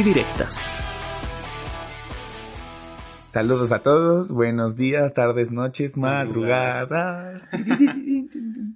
[0.00, 0.78] y Directas.
[3.28, 7.44] Saludos a todos, buenos días, tardes, noches, madrugadas.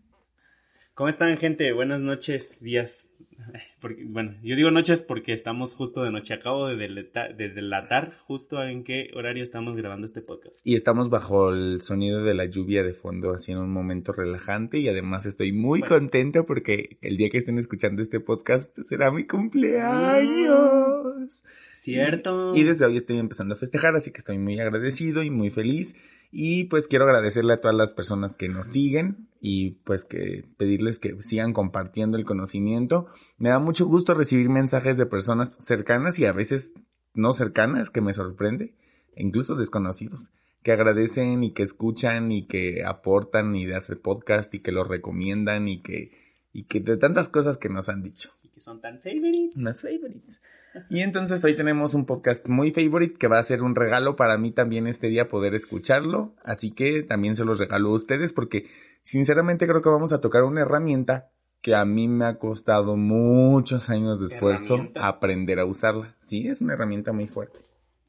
[0.94, 1.72] ¿Cómo están gente?
[1.72, 3.08] Buenas noches, días,
[4.06, 6.34] bueno, yo digo noches porque estamos justo de noche.
[6.34, 10.60] Acabo de, delatar, justo en qué horario estamos grabando este podcast.
[10.64, 14.78] Y estamos bajo el sonido de la lluvia de fondo, así en un momento relajante.
[14.78, 19.26] Y además estoy muy contento porque el día que estén escuchando este podcast será mi
[19.26, 21.44] cumpleaños.
[21.74, 22.54] Cierto.
[22.54, 25.96] y desde hoy estoy empezando a festejar, así que estoy muy agradecido y muy feliz.
[26.36, 30.98] Y pues quiero agradecerle a todas las personas que nos siguen y pues que pedirles
[30.98, 33.06] que sigan compartiendo el conocimiento.
[33.38, 36.74] Me da mucho gusto recibir mensajes de personas cercanas y a veces
[37.14, 38.74] no cercanas, que me sorprende,
[39.16, 40.32] incluso desconocidos,
[40.64, 44.82] que agradecen y que escuchan y que aportan y de hacer podcast y que lo
[44.82, 46.10] recomiendan y que,
[46.52, 48.32] y que de tantas cosas que nos han dicho.
[48.42, 49.82] Y que son tan favorites.
[49.82, 50.42] Favorites.
[50.90, 54.38] Y entonces hoy tenemos un podcast muy favorite que va a ser un regalo para
[54.38, 56.34] mí también este día poder escucharlo.
[56.44, 58.66] Así que también se los regalo a ustedes porque
[59.02, 63.88] sinceramente creo que vamos a tocar una herramienta que a mí me ha costado muchos
[63.88, 66.14] años de esfuerzo aprender a usarla.
[66.20, 67.60] Sí, es una herramienta muy fuerte.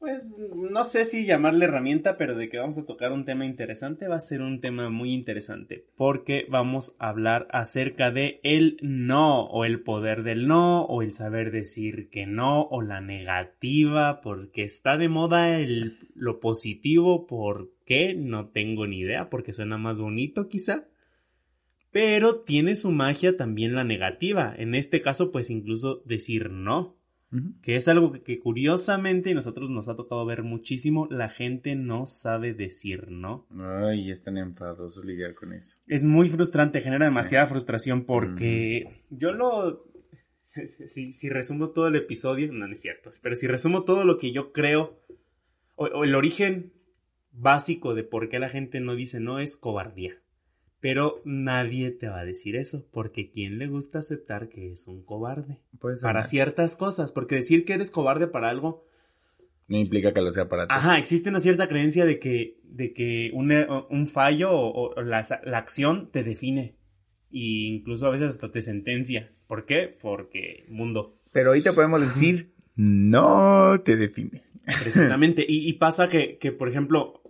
[0.06, 4.06] Pues no sé si llamarle herramienta, pero de que vamos a tocar un tema interesante,
[4.06, 9.46] va a ser un tema muy interesante, porque vamos a hablar acerca de el no,
[9.46, 14.62] o el poder del no, o el saber decir que no, o la negativa, porque
[14.62, 18.14] está de moda el, lo positivo, ¿por qué?
[18.14, 20.86] No tengo ni idea, porque suena más bonito quizá.
[21.90, 26.94] Pero tiene su magia también la negativa, en este caso pues incluso decir no.
[27.60, 31.06] Que es algo que, curiosamente nosotros nos ha tocado ver muchísimo.
[31.10, 33.46] La gente no sabe decir no.
[33.58, 35.76] Ay, es tan enfadoso lidiar con eso.
[35.86, 39.84] Es muy frustrante, genera demasiada frustración porque yo lo.
[40.88, 44.16] Si, si, resumo todo el episodio, no, no, es cierto, pero si resumo todo lo
[44.16, 44.98] que yo creo,
[45.74, 46.72] o el origen
[47.30, 50.18] básico de por qué la gente no dice no es cobardía.
[50.80, 55.02] Pero nadie te va a decir eso, porque ¿quién le gusta aceptar que es un
[55.02, 55.58] cobarde?
[55.80, 58.84] Pues, para ciertas cosas, porque decir que eres cobarde para algo...
[59.68, 60.74] No implica que lo sea para ti.
[60.74, 65.18] Ajá, existe una cierta creencia de que, de que un, fallo o, la,
[65.54, 66.76] acción te define.
[67.32, 69.32] E incluso a veces hasta te sentencia.
[69.48, 69.88] ¿Por qué?
[70.00, 71.18] Porque mundo.
[71.32, 74.42] Pero ahorita podemos decir, no te define.
[74.64, 75.44] Precisamente.
[75.48, 77.20] y, pasa que, que, por ejemplo,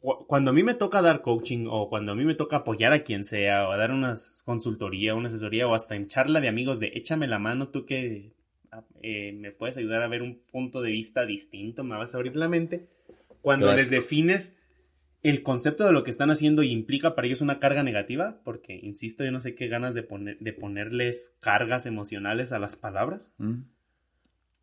[0.00, 3.02] cuando a mí me toca dar coaching o cuando a mí me toca apoyar a
[3.02, 6.92] quien sea o dar una consultoría, una asesoría o hasta en charla de amigos de
[6.94, 8.32] échame la mano tú que
[8.72, 12.18] ah, eh, me puedes ayudar a ver un punto de vista distinto, me vas a
[12.18, 12.88] abrir la mente,
[13.42, 14.56] cuando les defines
[15.22, 18.78] el concepto de lo que están haciendo y implica para ellos una carga negativa, porque
[18.82, 23.32] insisto, yo no sé qué ganas de, poner, de ponerles cargas emocionales a las palabras.
[23.36, 23.62] Mm.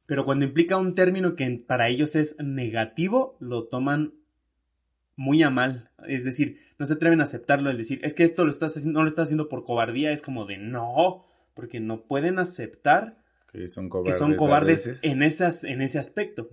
[0.07, 4.13] Pero cuando implica un término que para ellos es negativo, lo toman
[5.17, 5.89] muy a mal.
[6.07, 8.99] Es decir, no se atreven a aceptarlo, es decir, es que esto lo estás haciendo,
[8.99, 13.17] no lo estás haciendo por cobardía, es como de no, porque no pueden aceptar
[13.51, 16.47] que son cobardes, en, esas, en ese aspecto.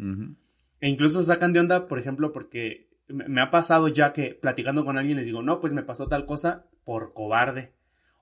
[0.80, 4.97] E incluso sacan de onda, por ejemplo, porque me ha pasado ya que platicando con
[4.97, 7.72] alguien les digo, no, pues me pasó tal cosa por cobarde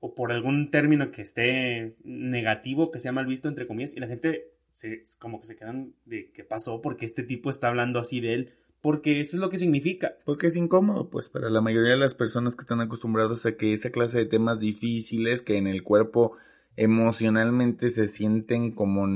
[0.00, 4.08] o por algún término que esté negativo, que sea mal visto, entre comillas, y la
[4.08, 8.20] gente se, como que se quedan de qué pasó porque este tipo está hablando así
[8.20, 10.16] de él porque eso es lo que significa.
[10.24, 13.72] Porque es incómodo, pues para la mayoría de las personas que están acostumbrados a que
[13.72, 16.32] esa clase de temas difíciles que en el cuerpo
[16.76, 19.06] emocionalmente se sienten como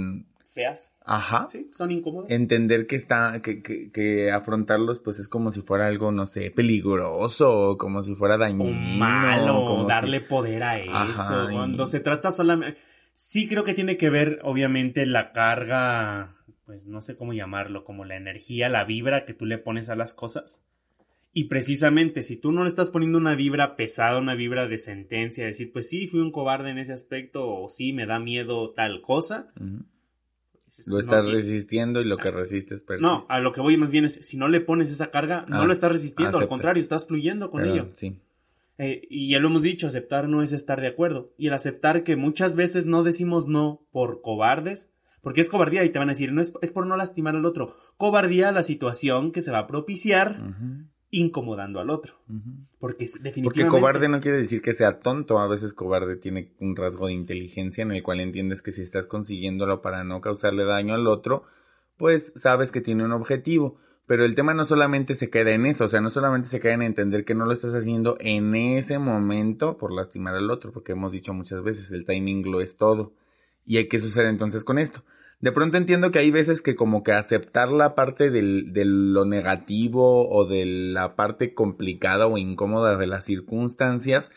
[0.45, 0.97] feas.
[1.05, 1.49] Ajá.
[1.51, 2.31] Sí, son incómodos.
[2.31, 6.53] Entender que está, que, que, que, afrontarlos pues es como si fuera algo, no sé,
[6.53, 8.71] peligroso, como si fuera dañino.
[8.99, 11.49] malo, como darle poder a eso.
[11.51, 12.79] Cuando se trata solamente,
[13.15, 16.37] sí creo que tiene que ver, obviamente, la carga
[16.67, 19.95] pues no sé cómo llamarlo, como la energía, la vibra que tú le pones a
[19.95, 20.65] las cosas.
[21.33, 25.47] Y precisamente, si tú no le estás poniendo una vibra pesada, una vibra de sentencia,
[25.47, 29.01] decir, pues sí, fui un cobarde en ese aspecto, o sí, me da miedo tal
[29.01, 29.53] cosa.
[29.55, 33.07] Pues, lo estás resistiendo y lo que resistes persiste.
[33.07, 35.63] No, a lo que voy más bien es, si no le pones esa carga, no
[35.63, 37.91] ah, lo estás resistiendo, al contrario, estás fluyendo con ello.
[37.95, 38.19] Sí.
[38.79, 41.33] Eh, y ya lo hemos dicho, aceptar no es estar de acuerdo.
[41.39, 44.93] Y el aceptar que muchas veces no decimos no por cobardes,
[45.27, 47.47] Porque es cobardía y te van a decir, no es, es por no lastimar al
[47.47, 47.75] otro.
[47.97, 50.39] Cobardía la situación que se va a propiciar
[51.11, 52.15] incomodando al otro.
[52.79, 53.43] Porque definitivamente...
[53.43, 55.41] Porque cobarde no quiere decir que sea tonto.
[55.41, 59.09] A veces cobarde tiene un rasgo de inteligencia en el cual entiendes que si estás
[59.09, 61.43] consiguiéndolo para no causarle daño al otro,
[61.97, 63.79] pues sabes que tiene un objetivo.
[64.07, 66.75] Pero el tema no solamente se queda en eso, o sea, no solamente se queda
[66.75, 70.93] en entender que no lo estás haciendo en ese momento por lastimar al otro, porque
[70.93, 73.13] hemos dicho muchas veces, el timing lo es todo.
[73.67, 75.03] ¿Y qué sucede entonces con esto?
[75.41, 79.27] De pronto entiendo que hay veces que como que aceptar la parte del, de lo
[79.27, 84.33] negativo o de la parte complicada o incómoda de las circunstancias,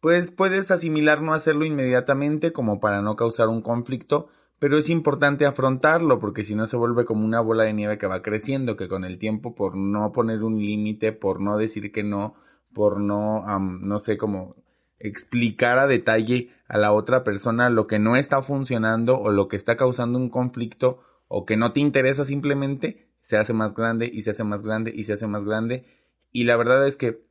[0.00, 4.28] pues puedes asimilar no hacerlo inmediatamente como para no causar un conflicto,
[4.60, 8.06] pero es importante afrontarlo porque si no se vuelve como una bola de nieve que
[8.06, 12.04] va creciendo, que con el tiempo por no poner un límite, por no decir que
[12.04, 12.34] no,
[12.72, 14.54] por no, no sé, cómo
[14.98, 19.56] explicar a detalle a la otra persona lo que no está funcionando o lo que
[19.56, 24.22] está causando un conflicto o que no te interesa simplemente, se hace más grande y
[24.22, 25.84] se hace más grande y se hace más grande.
[26.30, 27.24] Y la verdad es que,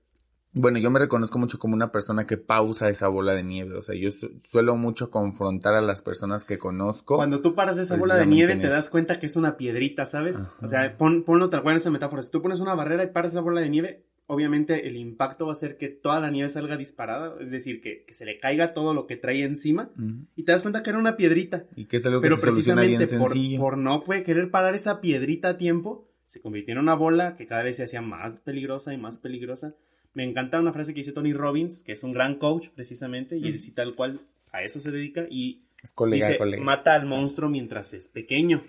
[0.54, 3.77] bueno, yo me reconozco mucho como una persona que pausa esa bola de nieve.
[3.77, 4.10] O sea, yo
[4.44, 7.18] suelo mucho confrontar a las personas que conozco.
[7.18, 10.48] Cuando tú paras esa bola de nieve, te das cuenta que es una piedrita, ¿sabes?
[10.62, 12.21] O sea, pon, ponlo tal cual en esa metáfora.
[12.24, 15.51] Si tú pones una barrera y paras esa bola de nieve, obviamente el impacto va
[15.51, 18.93] a ser que toda la nieve salga disparada, es decir, que, se le caiga todo
[18.93, 19.91] lo que trae encima
[20.35, 21.65] y te das cuenta que era una piedrita.
[21.75, 25.49] Y que es algo que Pero precisamente por, por, no puede querer parar esa piedrita
[25.49, 28.97] a tiempo, se convirtió en una bola que cada vez se hacía más peligrosa y
[28.97, 29.75] más peligrosa.
[30.13, 33.47] Me encanta una frase que dice Tony Robbins, que es un gran coach precisamente, y
[33.47, 34.21] él sí tal cual
[34.51, 35.63] a eso se dedica y
[36.11, 38.63] dice, mata al monstruo mientras es pequeño.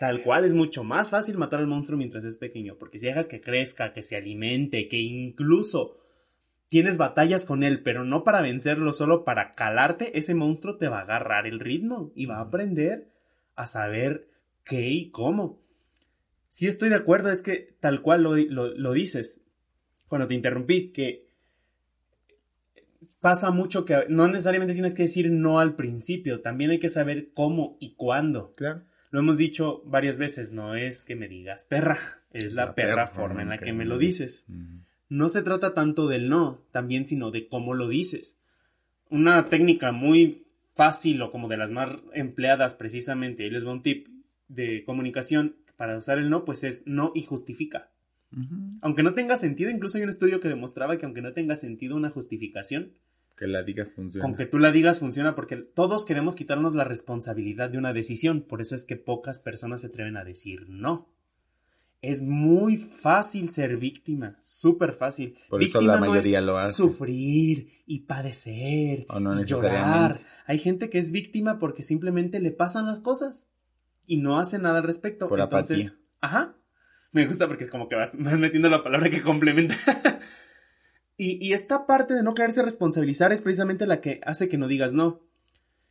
[0.00, 3.28] Tal cual, es mucho más fácil matar al monstruo mientras es pequeño, porque si dejas
[3.28, 5.98] que crezca, que se alimente, que incluso
[6.68, 10.98] tienes batallas con él, pero no para vencerlo, solo para calarte, ese monstruo te va
[10.98, 13.12] a agarrar el ritmo y va a aprender
[13.54, 14.28] a saber
[14.64, 15.62] qué y cómo.
[16.48, 19.44] Si estoy de acuerdo, es que tal cual lo, lo dices
[20.08, 21.24] cuando te interrumpí, que
[23.20, 27.30] pasa mucho que no necesariamente tienes que decir no al principio, también hay que saber
[27.32, 28.54] cómo y cuándo.
[28.54, 28.82] Claro.
[29.14, 32.00] Lo hemos dicho varias veces, no es que me digas perra,
[32.32, 34.48] es la, perra, forma en la que, me lo dices.
[35.08, 38.40] No se trata tanto del no, también sino de cómo lo dices.
[39.10, 40.42] Una técnica muy
[40.74, 44.08] fácil o como de las más empleadas precisamente, y les va un tip
[44.48, 47.90] de comunicación para usar el no, pues es no y justifica.
[48.80, 51.94] Aunque no tenga sentido, incluso hay un estudio que demostraba que aunque no tenga sentido
[51.94, 52.94] una justificación,
[53.36, 54.24] que la digas funciona.
[54.24, 58.42] Con que tú la digas funciona porque todos queremos quitarnos la responsabilidad de una decisión.
[58.42, 61.08] Por eso es que pocas personas se atreven a decir no.
[62.00, 65.38] Es muy fácil ser víctima, súper fácil.
[65.48, 66.72] Por eso la mayoría lo hace.
[66.74, 70.20] Sufrir y padecer o no y llorar.
[70.46, 73.48] Hay gente que es víctima porque simplemente le pasan las cosas
[74.06, 75.28] y no hace nada al respecto.
[75.28, 76.54] Por Entonces, Ajá.
[77.12, 79.76] Me gusta porque es como que vas, vas metiendo la palabra que complementa.
[81.16, 84.94] Y, esta parte de no quererse responsabilizar es precisamente la que hace que no digas
[84.94, 85.20] no.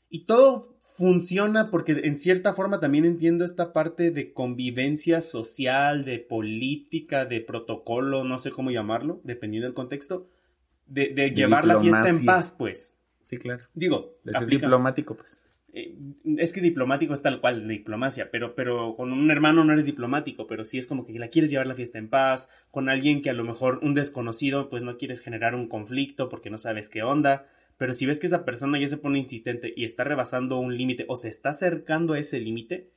[0.09, 6.19] Y todo funciona porque en cierta forma también entiendo esta parte de convivencia social, de
[6.19, 10.27] política, de protocolo, no sé cómo llamarlo, dependiendo del contexto,
[10.85, 12.97] de, llevar la fiesta en paz, pues.
[13.23, 13.63] Sí, claro.
[13.73, 15.37] Digo, de diplomático, pues.
[15.73, 15.97] Eh,
[16.37, 20.45] es que diplomático es tal cual, diplomacia, pero, pero con un hermano no eres diplomático,
[20.45, 23.31] pero sí es como que la quieres llevar la fiesta en paz, con alguien que
[23.31, 27.01] a lo mejor un desconocido, pues no quieres generar un conflicto porque no sabes qué
[27.01, 30.77] onda, pero si ves que esa persona ya se pone insistente y está rebasando un
[30.77, 32.91] límite o se está acercando a ese límite,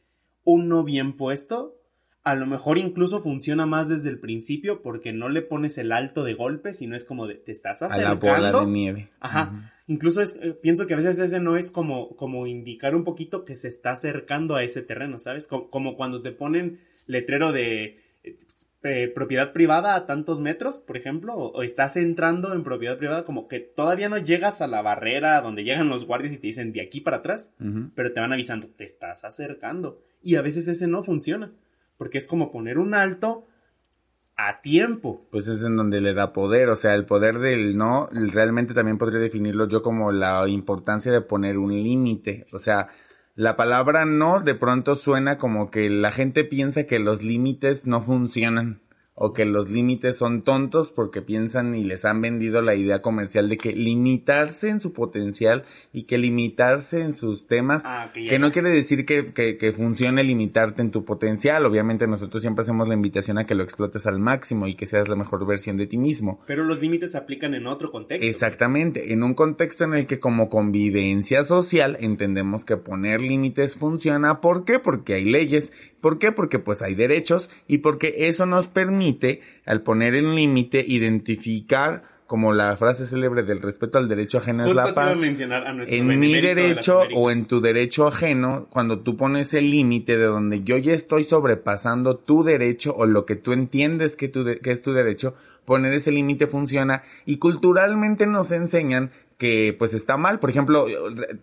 [0.44, 1.80] uno bien puesto
[2.26, 6.24] a lo mejor incluso funciona más desde el principio porque no le pones el alto
[6.24, 8.28] de golpe, sino es como de te estás acercando.
[8.28, 9.10] A la bola de nieve.
[9.20, 9.72] Ajá.
[9.86, 13.44] Incluso es, eh, pienso que a veces ese no es como, como indicar un poquito
[13.44, 15.46] que se está acercando a ese terreno, ¿sabes?
[15.46, 18.00] Como, cuando te ponen letrero de
[18.82, 23.46] eh, propiedad privada a tantos metros, por ejemplo, o, estás entrando en propiedad privada, como
[23.46, 26.82] que todavía no llegas a la barrera donde llegan los guardias y te dicen de
[26.82, 27.54] aquí para atrás,
[27.94, 30.00] pero te van avisando, te estás acercando.
[30.24, 31.52] Y a veces ese no funciona
[31.96, 33.46] porque es como poner un alto
[34.36, 35.26] a tiempo.
[35.30, 38.98] Pues es en donde le da poder, o sea, el poder del no, realmente también
[38.98, 42.88] podría definirlo yo como la importancia de poner un límite, o sea,
[43.34, 48.00] la palabra no de pronto suena como que la gente piensa que los límites no
[48.00, 48.80] funcionan.
[49.18, 53.48] O que los límites son tontos porque piensan y les han vendido la idea comercial
[53.48, 58.52] de que limitarse en su potencial y que limitarse en sus temas, Ah, que no.
[58.52, 61.64] quiere decir que, que, que funcione limitarte en tu potencial.
[61.64, 65.08] Obviamente nosotros siempre hacemos la invitación a que lo explotes al máximo y que seas
[65.08, 66.38] la mejor versión de ti mismo.
[66.46, 68.26] Pero los límites se aplican en otro contexto.
[68.28, 74.42] Exactamente, en un contexto en el que como convivencia social entendemos que poner límites funciona.
[74.42, 74.78] ¿Por qué?
[74.78, 75.72] Porque hay leyes.
[76.02, 76.32] ¿Por qué?
[76.32, 79.05] Porque pues hay derechos y porque eso nos permite,
[79.64, 84.70] al poner el límite, identificar como la frase célebre del respeto al derecho ajeno es
[84.74, 85.16] la paz.
[85.88, 90.24] En mi de derecho o en tu derecho ajeno, cuando tú pones el límite de
[90.24, 94.58] donde yo ya estoy sobrepasando tu derecho o lo que tú entiendes que, tu de-
[94.58, 100.16] que es tu derecho, poner ese límite funciona y culturalmente nos enseñan que pues está
[100.16, 100.38] mal.
[100.40, 100.86] Por ejemplo,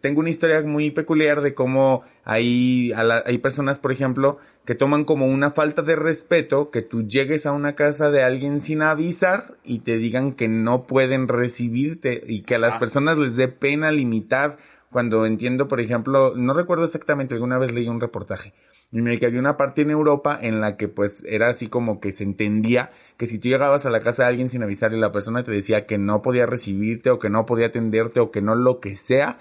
[0.02, 4.76] tengo una historia muy peculiar de cómo hay, a la- hay personas, por ejemplo, que
[4.76, 8.82] toman como una falta de respeto que tú llegues a una casa de alguien sin
[8.82, 12.80] avisar y te digan que no pueden recibirte y que a las Ah.
[12.80, 14.58] personas les dé pena limitar
[14.94, 18.54] cuando entiendo, por ejemplo, no recuerdo exactamente, alguna vez leí un reportaje
[18.94, 22.00] en el que había una parte en Europa en la que pues era así como
[22.00, 25.00] que se entendía que si tú llegabas a la casa de alguien sin avisar y
[25.00, 28.42] la persona te decía que no podía recibirte o que no podía atenderte o que
[28.42, 29.40] no lo que sea,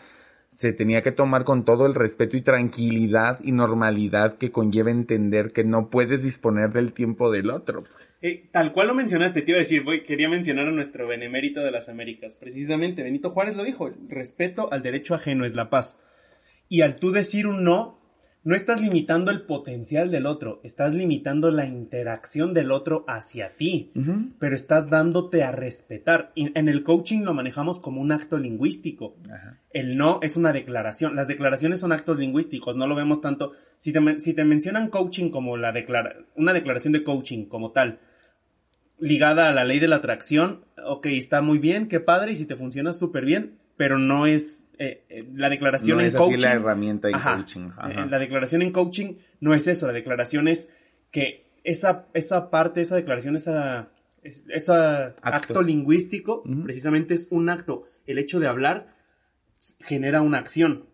[0.62, 5.52] se tenía que tomar con todo el respeto y tranquilidad y normalidad que conlleva entender
[5.52, 7.82] que no puedes disponer del tiempo del otro.
[7.82, 8.20] Pues.
[8.22, 11.62] Eh, tal cual lo mencionaste, te iba a decir, voy, quería mencionar a nuestro benemérito
[11.62, 12.36] de las Américas.
[12.36, 15.98] Precisamente, Benito Juárez lo dijo, respeto al derecho ajeno es la paz.
[16.68, 17.98] Y al tú decir un no,
[18.44, 23.92] no estás limitando el potencial del otro, estás limitando la interacción del otro hacia ti,
[24.40, 26.32] pero estás dándote a respetar.
[26.34, 29.14] Y en el coaching lo manejamos como un acto lingüístico.
[29.32, 29.58] Ajá.
[29.72, 31.14] El no es una declaración.
[31.14, 33.52] Las declaraciones son actos lingüísticos, no lo vemos tanto.
[33.78, 37.70] Si te, men- si te mencionan coaching como la declara una declaración de coaching como
[37.70, 38.00] tal,
[38.98, 42.46] ligada a la ley de la atracción, ok, está muy bien, qué padre, y si
[42.46, 46.22] te funciona súper bien, pero no es eh, eh, la declaración No en es así
[46.24, 46.38] coaching.
[46.44, 47.34] la herramienta en Ajá.
[47.34, 47.70] coaching.
[47.76, 47.90] Ajá.
[47.90, 50.72] Eh, La declaración en coaching no es eso, la declaración es
[51.10, 53.90] que esa, esa parte, esa declaración, esa,
[54.22, 55.20] es- esa acto.
[55.24, 55.62] Acto.
[55.62, 57.88] lingüístico, precisamente es un acto.
[58.06, 58.94] El hecho de hablar
[59.80, 60.86] genera una acción.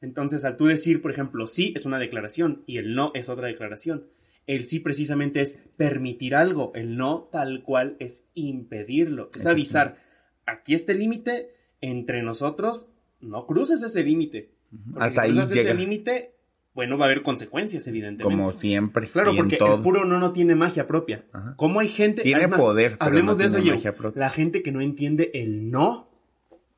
[0.00, 3.48] Entonces, al tú decir, por ejemplo, sí es una declaración y el no es otra
[3.48, 4.06] declaración.
[4.46, 9.98] El sí precisamente es permitir algo, el no tal cual es impedirlo, es avisar,
[10.46, 14.50] aquí está el límite, entre nosotros no cruces ese límite.
[14.96, 15.44] Hasta si ahí llega.
[15.70, 16.34] ese límite,
[16.74, 18.24] bueno, va a haber consecuencias, evidentemente.
[18.24, 19.08] Como siempre.
[19.08, 19.76] Claro, porque todo.
[19.76, 21.24] el puro no no tiene magia propia.
[21.32, 21.54] Ajá.
[21.56, 22.22] ¿Cómo hay gente?
[22.22, 23.74] Tiene poder, pero Hablemos no de eso, tiene yo.
[23.74, 24.20] magia propia.
[24.20, 26.08] La gente que no entiende el no.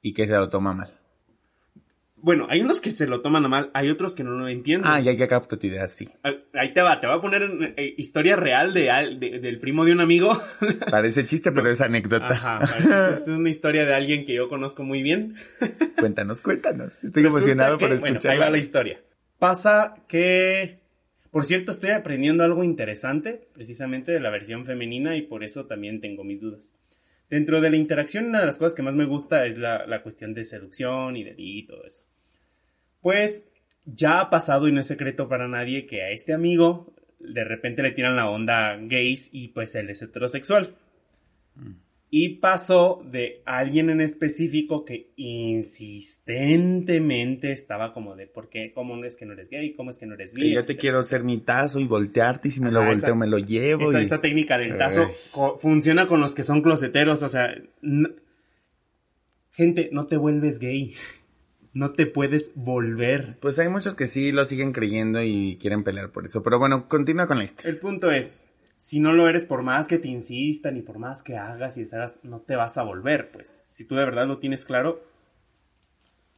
[0.00, 0.98] Y que se lo toma mal.
[2.22, 4.88] Bueno, hay unos que se lo toman a mal, hay otros que no lo entienden.
[4.90, 6.08] Ah, ya, ya capto tu idea, sí.
[6.22, 7.42] Ah, Ahí te va, te voy a poner
[7.76, 8.82] eh, historia real de,
[9.18, 10.30] de- del primo de un amigo.
[10.90, 12.28] Parece chiste, pero es anécdota.
[12.28, 12.60] Ajá,
[13.12, 15.34] es es una historia de alguien que yo conozco muy bien.
[15.98, 17.02] Cuéntanos, cuéntanos.
[17.02, 18.32] Estoy Resulta emocionado que- por bueno, escuchar.
[18.32, 19.00] ahí va la historia.
[19.40, 20.78] Pasa que,
[21.32, 26.00] por cierto, estoy aprendiendo algo interesante, precisamente de la versión femenina, y por eso también
[26.00, 26.76] tengo mis dudas.
[27.28, 30.02] Dentro de la interacción, una de las cosas que más me gusta es la, la
[30.02, 32.04] cuestión de seducción y de y todo eso.
[33.02, 33.50] Pues
[33.84, 37.82] ya ha pasado y no es secreto para nadie que a este amigo de repente
[37.82, 40.74] le tiran la onda gays y pues él es heterosexual.
[42.14, 48.72] Y pasó de alguien en específico que insistentemente estaba como de, ¿por qué?
[48.74, 49.72] ¿Cómo es que no eres gay?
[49.72, 50.48] ¿Cómo es que no eres Que bi?
[50.50, 50.78] yo te Etcétera.
[50.80, 53.84] quiero hacer mi tazo y voltearte y si me lo volteo esa- me lo llevo.
[53.84, 57.54] Esa, y- esa técnica del tazo co- funciona con los que son closeteros, o sea,
[59.52, 60.92] gente, no te vuelves gay.
[61.74, 63.38] No te puedes volver.
[63.40, 66.42] Pues hay muchos que sí lo siguen creyendo y quieren pelear por eso.
[66.42, 67.70] Pero bueno, continúa con la historia.
[67.70, 71.22] El punto es, si no lo eres por más que te insistan y por más
[71.22, 73.64] que hagas y deshagas, no te vas a volver, pues.
[73.68, 75.02] Si tú de verdad lo tienes claro.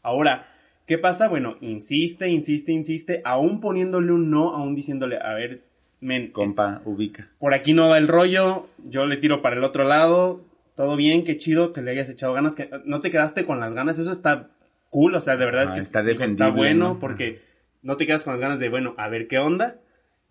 [0.02, 0.46] Ahora,
[0.86, 1.28] ¿qué pasa?
[1.28, 5.64] Bueno, insiste, insiste, insiste, aún poniéndole un no, aún diciéndole, a ver,
[6.00, 7.30] men, Compa, ubica.
[7.38, 10.42] por aquí no va el rollo, yo le tiro para el otro lado,
[10.76, 13.72] todo bien, qué chido que le hayas echado ganas, que no te quedaste con las
[13.72, 14.50] ganas, eso está
[14.94, 15.78] cool, o sea, de verdad es Ajá,
[16.18, 17.00] que está bueno ¿no?
[17.00, 17.40] porque
[17.82, 19.80] no te quedas con las ganas de, bueno, a ver qué onda,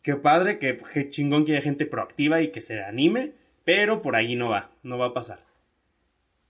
[0.01, 3.33] qué padre, qué, qué chingón que haya gente proactiva y que se anime,
[3.65, 5.39] pero por ahí no va, no va a pasar.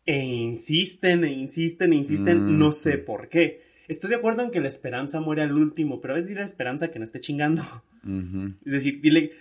[0.05, 3.62] E insisten, e insisten, e insisten, Mm, no sé por qué.
[3.87, 6.89] Estoy de acuerdo en que la esperanza muere al último, pero es dile a Esperanza
[6.89, 7.63] que no esté chingando.
[8.65, 9.31] Es decir, dile,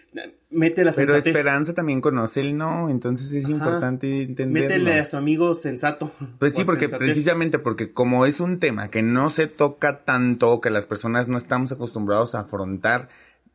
[0.50, 1.26] mete la Pero sensatez.
[1.26, 3.54] Esperanza también conoce el no, entonces es Ajá.
[3.54, 4.68] importante entenderlo.
[4.68, 6.12] Métele a su amigo sensato.
[6.38, 7.06] Pues sí, porque sensatez.
[7.08, 11.38] precisamente porque como es un tema que no se toca tanto, que las personas no
[11.38, 13.08] estamos acostumbrados a afrontar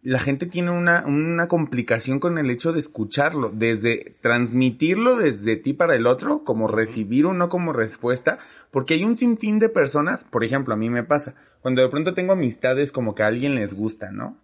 [0.03, 5.73] la gente tiene una, una complicación con el hecho de escucharlo, desde transmitirlo desde ti
[5.73, 8.37] para el otro, como recibir o no como respuesta,
[8.71, 12.13] porque hay un sinfín de personas, por ejemplo, a mí me pasa, cuando de pronto
[12.13, 14.37] tengo amistades como que a alguien les gusta, ¿no?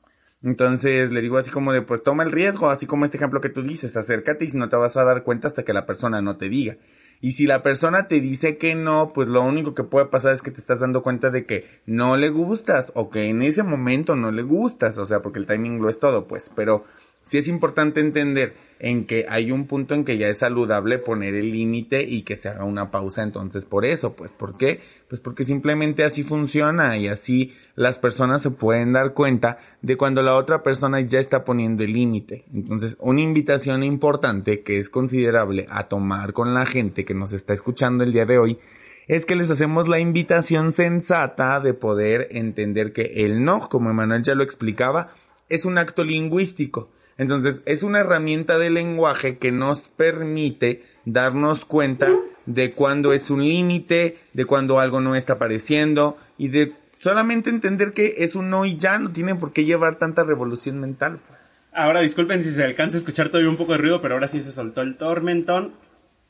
[0.43, 3.49] Entonces le digo así como de, pues toma el riesgo, así como este ejemplo que
[3.49, 6.35] tú dices, acércate y no te vas a dar cuenta hasta que la persona no
[6.35, 6.75] te diga.
[7.23, 10.41] Y si la persona te dice que no, pues lo único que puede pasar es
[10.41, 14.17] que te estás dando cuenta de que no le gustas o que en ese momento
[14.17, 16.83] no le gustas, o sea, porque el timing lo es todo, pues, pero
[17.25, 18.53] sí es importante entender
[18.83, 22.35] en que hay un punto en que ya es saludable poner el límite y que
[22.35, 24.81] se haga una pausa entonces por eso, pues ¿por qué?
[25.07, 30.21] Pues porque simplemente así funciona y así las personas se pueden dar cuenta de cuando
[30.21, 32.43] la otra persona ya está poniendo el límite.
[32.53, 37.53] Entonces, una invitación importante que es considerable a tomar con la gente que nos está
[37.53, 38.59] escuchando el día de hoy
[39.07, 44.23] es que les hacemos la invitación sensata de poder entender que el no, como Emanuel
[44.23, 45.13] ya lo explicaba,
[45.47, 52.09] es un acto lingüístico entonces, es una herramienta de lenguaje que nos permite darnos cuenta
[52.45, 57.93] de cuando es un límite, de cuando algo no está apareciendo y de solamente entender
[57.93, 61.59] que es un no y ya no tiene por qué llevar tanta revolución mental, pues.
[61.75, 64.41] Ahora disculpen si se alcanza a escuchar todavía un poco de ruido, pero ahora sí
[64.41, 65.73] se soltó el tormentón.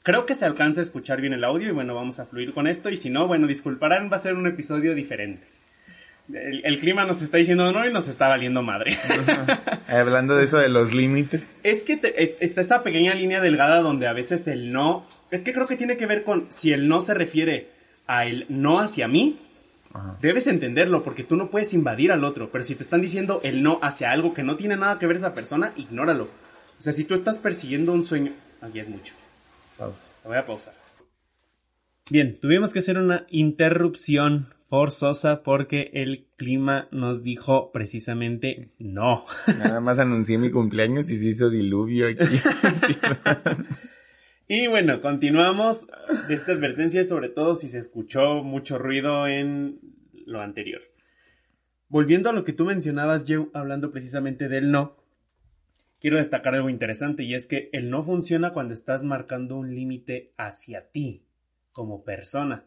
[0.01, 2.67] Creo que se alcanza a escuchar bien el audio y bueno, vamos a fluir con
[2.67, 5.45] esto y si no, bueno, disculparán, va a ser un episodio diferente.
[6.31, 8.95] El, clima nos está diciendo no y nos está valiendo madre.
[9.87, 11.55] Hablando de eso de los límites.
[11.63, 11.99] Es que
[12.39, 15.05] está esa pequeña línea delgada donde a veces el no.
[15.31, 17.71] Es que creo que tiene que ver con si el no se refiere
[18.07, 19.37] a el no hacia mí.
[20.21, 22.49] Debes entenderlo porque tú no puedes invadir al otro.
[22.51, 25.17] Pero si te están diciendo el no hacia algo que no tiene nada que ver
[25.17, 26.23] esa persona, ignóralo.
[26.23, 28.31] O sea, si tú estás persiguiendo un sueño.
[28.61, 29.13] Aquí es mucho.
[29.77, 30.05] Pausa.
[30.23, 30.73] Lo voy a pausar.
[32.09, 39.23] Bien, tuvimos que hacer una interrupción forzosa porque el clima nos dijo precisamente no.
[39.59, 42.25] Nada más anuncié mi cumpleaños y se hizo diluvio aquí.
[44.47, 45.89] y bueno, continuamos.
[46.27, 49.79] Esta advertencia sobre todo si se escuchó mucho ruido en
[50.25, 50.81] lo anterior.
[51.87, 54.97] Volviendo a lo que tú mencionabas, Joe, hablando precisamente del no,
[55.99, 60.33] quiero destacar algo interesante y es que el no funciona cuando estás marcando un límite
[60.35, 61.27] hacia ti
[61.73, 62.65] como persona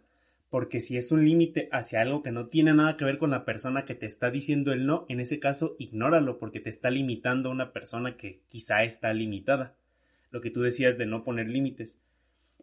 [0.56, 3.44] porque si es un límite hacia algo que no tiene nada que ver con la
[3.44, 7.50] persona que te está diciendo el no, en ese caso ignóralo porque te está limitando
[7.50, 9.74] a una persona que quizá está limitada.
[10.30, 12.02] Lo que tú decías de no poner límites.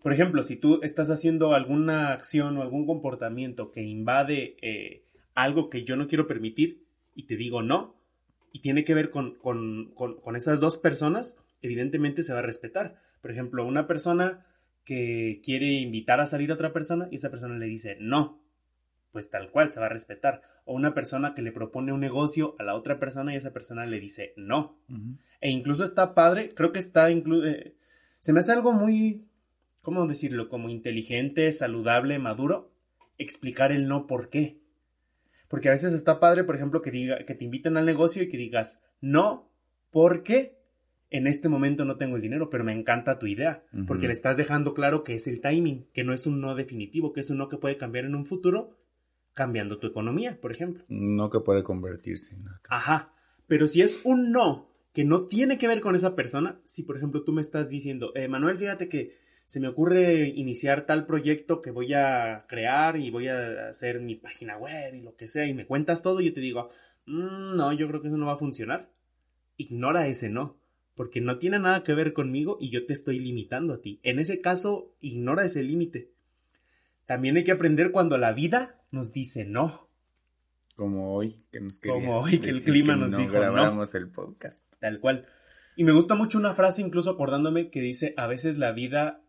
[0.01, 5.03] Por ejemplo, si tú estás haciendo alguna acción o algún comportamiento que invade eh,
[5.35, 6.81] algo que yo no quiero permitir
[7.13, 7.93] y te digo no,
[8.51, 12.99] y tiene que ver con, con, con esas dos personas, evidentemente se va a respetar.
[13.21, 14.47] Por ejemplo, una persona
[14.85, 18.39] que quiere invitar a salir a otra persona y esa persona le dice no,
[19.11, 20.41] pues tal cual se va a respetar.
[20.65, 23.85] O una persona que le propone un negocio a la otra persona y esa persona
[23.85, 24.77] le dice no.
[25.41, 27.45] E incluso está padre, creo que está incluso...
[27.47, 27.75] Eh,
[28.19, 29.25] se me hace algo muy,
[29.81, 30.47] ¿cómo decirlo?
[30.47, 32.71] Como inteligente, saludable, maduro,
[33.17, 34.57] explicar el no por qué.
[35.49, 38.29] Porque a veces está padre, por ejemplo, que, diga, que te inviten al negocio y
[38.29, 39.49] que digas no,
[39.91, 40.62] ¿por qué?
[41.13, 44.35] En este momento no tengo el dinero, pero me encanta tu idea, porque le estás
[44.35, 47.37] dejando claro que es el timing, que no es un no definitivo, que es un
[47.37, 48.75] no que puede cambiar en un futuro,
[49.35, 50.83] cambiando tu economía, por ejemplo.
[50.87, 53.13] No que puede convertirse en Ajá,
[53.45, 56.97] pero si es un no que no tiene que ver con esa persona, si por
[56.97, 61.61] ejemplo tú me estás diciendo, eh, Manuel, fíjate que se me ocurre iniciar tal proyecto
[61.61, 65.45] que voy a crear y voy a hacer mi página web y lo que sea,
[65.45, 66.71] y me cuentas todo y yo te digo,
[67.05, 68.89] mm, no, yo creo que eso no va a funcionar.
[69.57, 70.62] Ignora ese no
[70.95, 73.99] porque no tiene nada que ver conmigo y yo te estoy limitando a ti.
[74.03, 76.11] En ese caso, ignora ese límite.
[77.05, 79.89] También hay que aprender cuando la vida nos dice no.
[80.75, 84.63] Como hoy, que nos Como hoy, que el clima nos dijo grabamos el podcast.
[84.79, 85.27] Tal cual.
[85.75, 89.21] Y me gusta mucho una frase, incluso acordándome, que dice, a veces la vida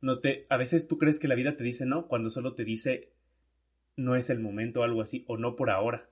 [0.00, 2.64] no te, a veces tú crees que la vida te dice no, cuando solo te
[2.64, 3.12] dice
[3.96, 6.08] no es el momento o algo así, o no por ahora,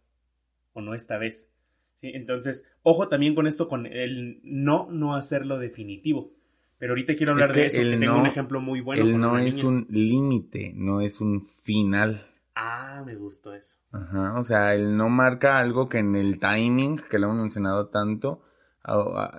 [0.73, 1.53] o no esta vez.
[2.03, 6.33] Entonces, ojo también con esto, con el no, no hacerlo definitivo.
[6.79, 9.03] Pero ahorita quiero hablar de eso, que tengo un ejemplo muy bueno.
[9.03, 12.27] El no es un límite, no es un final.
[12.55, 13.77] Ah, me gustó eso.
[13.93, 17.89] Ajá, o sea, el no marca algo que en el timing, que lo hemos mencionado
[17.89, 18.43] tanto,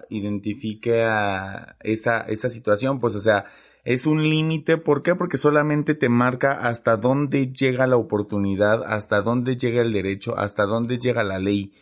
[0.09, 3.45] identifique a esa, esa situación, pues o sea,
[3.83, 5.15] es un límite, ¿por qué?
[5.15, 10.65] Porque solamente te marca hasta dónde llega la oportunidad, hasta dónde llega el derecho, hasta
[10.65, 11.73] dónde llega la ley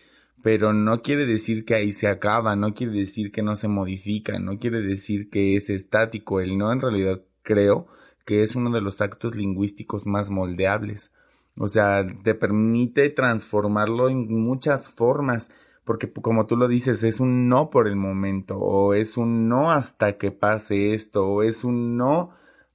[0.41, 4.39] pero no quiere decir que ahí se acaba, no quiere decir que no se modifica,
[4.39, 6.39] no quiere decir que es estático.
[6.39, 7.87] El no en realidad creo
[8.25, 11.11] que es uno de los actos lingüísticos más moldeables.
[11.57, 15.51] O sea, te permite transformarlo en muchas formas.
[15.83, 19.71] porque como tú lo dices, es un no por el momento, o es un no
[19.71, 22.29] hasta que pase esto, o es un no,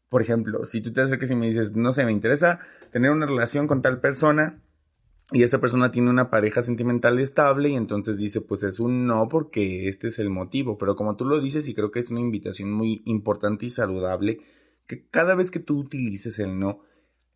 [0.08, 2.58] por ejemplo, si tú te acercas y me dices, no sé, me interesa
[2.92, 4.63] tener una relación con tal persona,
[5.32, 9.28] y esa persona tiene una pareja sentimental estable y entonces dice, pues es un no
[9.28, 10.76] porque este es el motivo.
[10.76, 14.40] Pero como tú lo dices y creo que es una invitación muy importante y saludable,
[14.86, 16.80] que cada vez que tú utilices el no,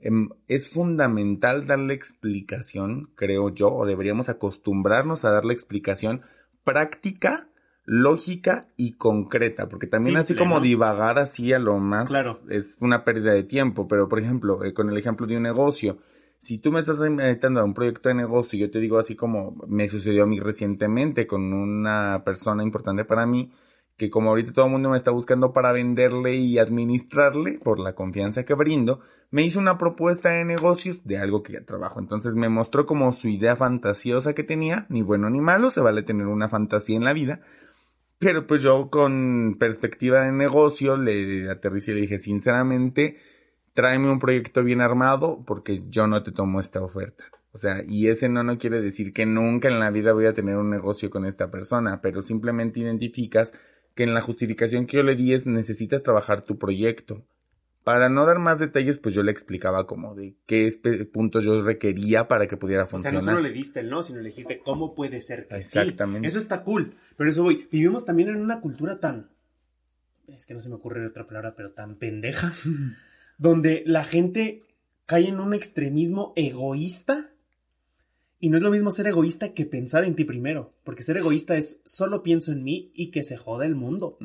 [0.01, 6.20] em, es fundamental darle explicación, creo yo, o deberíamos acostumbrarnos a darle explicación
[6.64, 7.48] práctica,
[7.87, 12.38] lógica y concreta, porque también así como divagar así a lo más claro.
[12.51, 15.96] es una pérdida de tiempo, pero por ejemplo, eh, con el ejemplo de un negocio,
[16.38, 19.57] si tú me estás invitando a un proyecto de negocio, yo te digo así como
[19.66, 23.53] me sucedió a mí recientemente con una persona importante para mí,
[23.96, 27.96] que como ahorita todo el mundo me está buscando para venderle y administrarle por la
[27.96, 29.01] confianza que brindo,
[29.33, 31.98] me hizo una propuesta de negocios de algo que ya trabajo.
[31.98, 36.05] Entonces me mostró como su idea fantasiosa que tenía, ni bueno ni malo, se vale
[36.05, 37.40] tener una fantasía en la vida.
[38.20, 43.16] Pero pues yo con perspectiva de negocio le aterricé y le dije, sinceramente,
[43.79, 47.23] tráeme un proyecto bien armado porque yo no te tomo esta oferta.
[47.53, 50.35] O sea, y ese no no quiere decir que nunca en la vida voy a
[50.35, 53.55] tener un negocio con esta persona, pero simplemente identificas
[53.95, 57.25] que en la justificación que yo le di es necesitas trabajar tu proyecto.
[57.85, 60.69] Para no dar más detalles, pues yo le explicaba como de qué
[61.12, 63.19] puntos yo requería para que pudiera funcionar.
[63.19, 65.55] O sea, no solo le diste el no, sino le dijiste cómo puede ser que
[65.55, 66.27] Exactamente.
[66.27, 66.97] Eso está cool.
[67.17, 67.69] Pero eso voy.
[67.71, 69.31] Vivimos también en una cultura tan...
[70.27, 72.53] Es que no se me ocurre otra palabra, pero tan pendeja.
[73.38, 74.64] donde la gente
[75.07, 77.31] cae en un extremismo egoísta.
[78.40, 81.57] Y no es lo mismo ser egoísta que pensar en ti primero, porque ser egoísta
[81.57, 84.16] es solo pienso en mí y que se joda el mundo.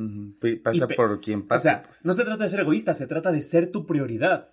[0.62, 1.62] Pasa por quien pasa.
[1.62, 2.06] O sea, pues.
[2.06, 4.49] no se trata de ser egoísta, se trata de ser tu prioridad.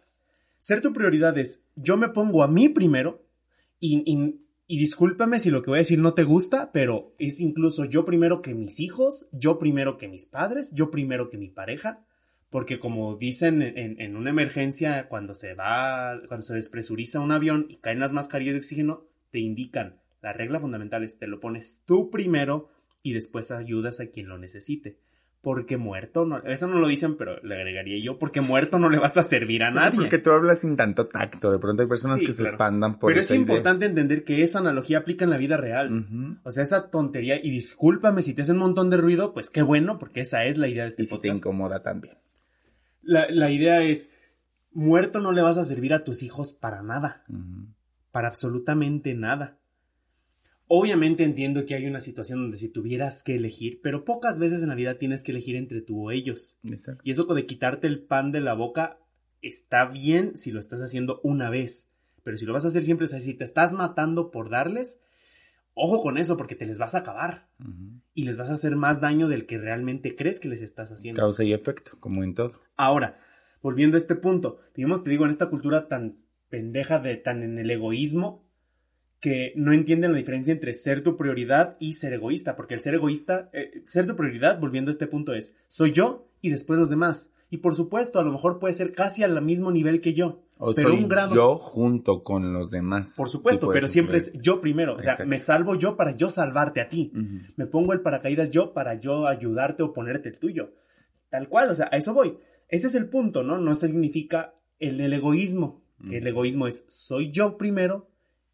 [0.61, 3.27] Ser tu prioridad es yo me pongo a mí primero
[3.79, 7.41] y, y, y discúlpame si lo que voy a decir no te gusta, pero es
[7.41, 11.49] incluso yo primero que mis hijos, yo primero que mis padres, yo primero que mi
[11.49, 12.07] pareja,
[12.51, 17.67] porque como dicen en, en, una emergencia, cuando se va, cuando se despresuriza un avión
[17.69, 21.85] y caen las mascarillas de oxígeno, te indican, la regla fundamental es te lo pones
[21.87, 22.69] tú primero
[23.03, 24.99] y después ayudas a quien lo necesite.
[25.43, 28.99] Porque muerto, no, eso no lo dicen, pero le agregaría yo, porque muerto no le
[28.99, 29.99] vas a servir a nadie.
[29.99, 32.45] Porque tú hablas sin tanto tacto, de pronto hay personas sí, que claro.
[32.45, 35.91] se expandan por Pero es importante entender que esa analogía aplica en la vida real.
[35.91, 36.41] Uh -huh.
[36.43, 39.63] O sea, esa tontería, y discúlpame si te hace un montón de ruido, pues qué
[39.63, 41.23] bueno, porque esa es la idea de este y podcast.
[41.23, 42.19] si te incomoda también.
[43.03, 44.13] La, la, idea es,
[44.73, 47.67] muerto no le vas a servir a tus hijos para nada, uh -huh.
[48.13, 49.59] para absolutamente nada.
[50.73, 54.69] Obviamente entiendo que hay una situación donde si tuvieras que elegir, pero pocas veces en
[54.69, 56.59] la vida tienes que elegir entre tú o ellos.
[56.63, 57.03] Exacto.
[57.05, 59.01] Y eso de quitarte el pan de la boca
[59.43, 61.91] está bien si lo estás haciendo una vez,
[62.23, 65.03] pero si lo vas a hacer siempre, o sea, si te estás matando por darles,
[65.75, 68.01] ojo con eso porque te les vas a acabar uh -huh.
[68.15, 71.21] y les vas a hacer más daño del que realmente crees que les estás haciendo.
[71.21, 72.61] Causa y efecto, como en todo.
[72.77, 73.19] Ahora,
[73.63, 77.59] volviendo a este punto, vivimos, te digo, en esta cultura tan pendeja de tan en
[77.59, 78.45] el egoísmo
[79.21, 82.95] que no entienden la diferencia entre ser tu prioridad y ser egoísta, porque el ser
[82.95, 86.89] egoísta, eh, ser tu prioridad, volviendo a este punto, es soy yo y después los
[86.91, 87.33] demás.
[87.53, 90.43] Y por supuesto, a lo mejor puede ser casi al mismo nivel que yo.
[90.59, 91.35] O pero un grado.
[91.35, 93.15] Yo junto con los demás.
[93.17, 94.95] Por supuesto, sí pero siempre es yo primero.
[94.95, 95.29] O sea, Exacto.
[95.31, 97.11] me salvo yo para yo salvarte a ti.
[97.15, 97.53] Uh -huh.
[97.57, 100.75] Me pongo el paracaídas yo para yo ayudarte o ponerte el tuyo.
[101.29, 102.39] Tal cual, o sea, a eso voy.
[102.69, 103.59] Ese es el punto, ¿no?
[103.59, 105.83] No significa el, el egoísmo.
[105.99, 106.15] Uh -huh.
[106.15, 108.09] El egoísmo es soy yo primero,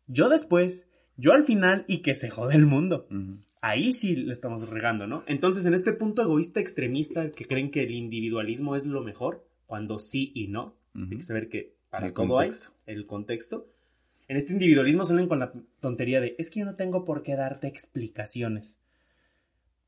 [0.07, 3.07] yo después yo al final y que se jode el mundo.
[3.11, 3.46] Uh -huh.
[3.67, 5.25] Ahí sí le estamos regando, ¿no?
[5.27, 9.99] Entonces, en este punto egoísta extremista que creen que el individualismo es lo mejor, cuando
[9.99, 11.11] sí y no, uh -huh.
[11.11, 12.73] hay que saber que para el todo contexto.
[12.87, 13.67] hay el contexto.
[14.29, 17.35] En este individualismo salen con la tontería de es que yo no tengo por qué
[17.35, 18.81] darte explicaciones.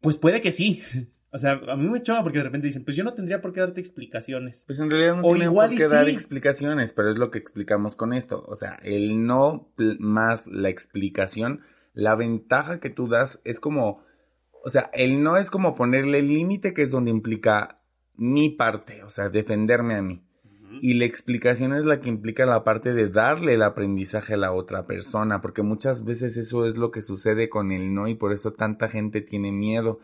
[0.01, 0.83] Pues puede que sí.
[1.31, 3.53] O sea, a mí me choca porque de repente dicen, pues yo no tendría por
[3.53, 4.65] qué darte explicaciones.
[4.67, 7.39] Pues en realidad no o tienen igual por qué dar explicaciones, pero es lo que
[7.39, 8.47] explicamos con esto.
[8.49, 11.61] O sea, el no más la explicación,
[11.99, 14.05] la ventaja que tú das es como,
[14.65, 17.81] o sea, el no es como ponerle el límite que es donde implica
[18.15, 20.23] mi parte, o sea, defenderme a mí.
[20.81, 24.53] Y la explicación es la que implica la parte de darle el aprendizaje a la
[24.53, 28.33] otra persona, porque muchas veces eso es lo que sucede con el no y por
[28.33, 29.99] eso tanta gente tiene miedo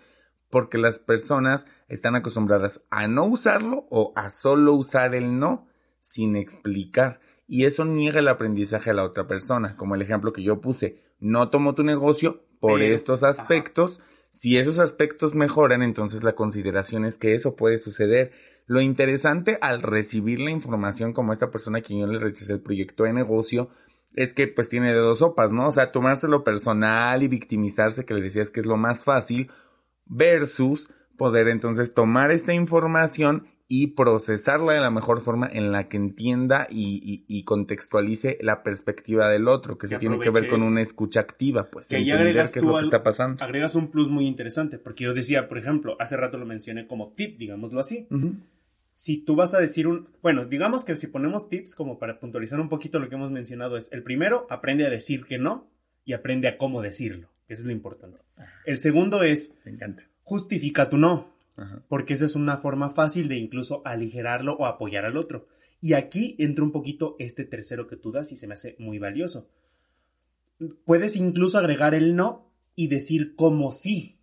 [0.51, 5.69] porque las personas están acostumbradas a no usarlo o a solo usar el no
[6.01, 7.21] sin explicar.
[7.47, 10.99] Y eso niega el aprendizaje a la otra persona, como el ejemplo que yo puse.
[11.21, 14.01] No tomo tu negocio por Pero, estos aspectos.
[14.01, 14.09] Ajá.
[14.31, 18.33] Si esos aspectos mejoran, entonces la consideración es que eso puede suceder.
[18.67, 22.61] Lo interesante al recibir la información como esta persona a quien yo le rechacé el
[22.61, 23.69] proyecto de negocio
[24.17, 25.69] es que pues tiene de dos sopas, ¿no?
[25.69, 29.51] O sea, tomárselo personal y victimizarse, que le decías que es lo más fácil,
[30.07, 35.97] versus poder entonces tomar esta información y procesarla de la mejor forma en la que
[35.97, 41.21] entienda y, contextualice la perspectiva del otro, que, se tiene que ver con una escucha
[41.21, 41.89] activa, pues.
[41.89, 43.43] Que agregas qué es lo que está pasando.
[43.43, 47.13] Agregas un plus muy interesante, porque yo decía, por ejemplo, hace rato lo mencioné como
[47.13, 48.07] tip, digámoslo así.
[48.95, 52.61] Si tú vas a decir un, bueno, digamos que si ponemos tips como para puntualizar
[52.61, 55.67] un poquito lo que hemos mencionado es, el primero, aprende a decir que no
[56.05, 58.21] y aprende a cómo decirlo, que eso es lo importante.
[58.65, 60.05] El segundo es, Me encanta.
[60.23, 61.34] justifica tu no.
[61.89, 65.47] Porque esa es una forma fácil de incluso aligerarlo o apoyar al otro.
[65.81, 68.99] Y aquí entra un poquito este tercero que tú das y se me hace muy
[68.99, 69.49] valioso.
[70.85, 74.19] Puedes incluso agregar el no y decir como sí.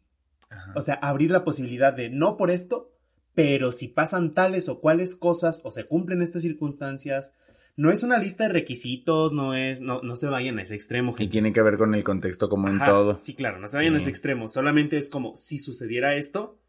[0.75, 2.91] O sea, abrir la posibilidad de no por esto,
[3.33, 7.33] pero si pasan tales o cuales cosas o se cumplen estas circunstancias,
[7.77, 11.15] no es una lista de requisitos, no es, no, no se vayan a ese extremo.
[11.17, 13.17] Y tiene que ver con el contexto como en todo.
[13.17, 14.47] Sí, claro, no se vayan a ese extremo.
[14.47, 16.59] Solamente es como si sucediera esto,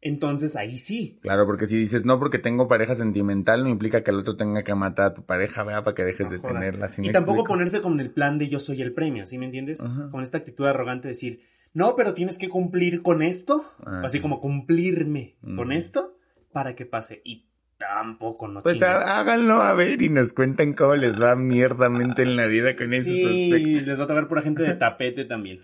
[0.00, 1.18] entonces ahí sí.
[1.22, 4.62] Claro, porque si dices no porque tengo pareja sentimental, no implica que el otro tenga
[4.62, 6.90] que matar a tu pareja, vea, para que dejes de tenerla.
[6.98, 9.82] y tampoco ponerse con el plan de yo soy el premio, ¿sí me entiendes?
[10.10, 13.64] Con esta actitud arrogante de decir, no, pero tienes que cumplir con esto,
[14.02, 16.16] así como cumplirme con esto
[16.52, 17.20] para que pase.
[17.24, 17.49] Y
[17.80, 22.46] Tampoco, no Pues háganlo a ver y nos cuentan cómo les va mierdamente en la
[22.46, 23.78] vida con esos aspectos.
[23.78, 25.62] Sí, les va a tocar por gente de tapete también.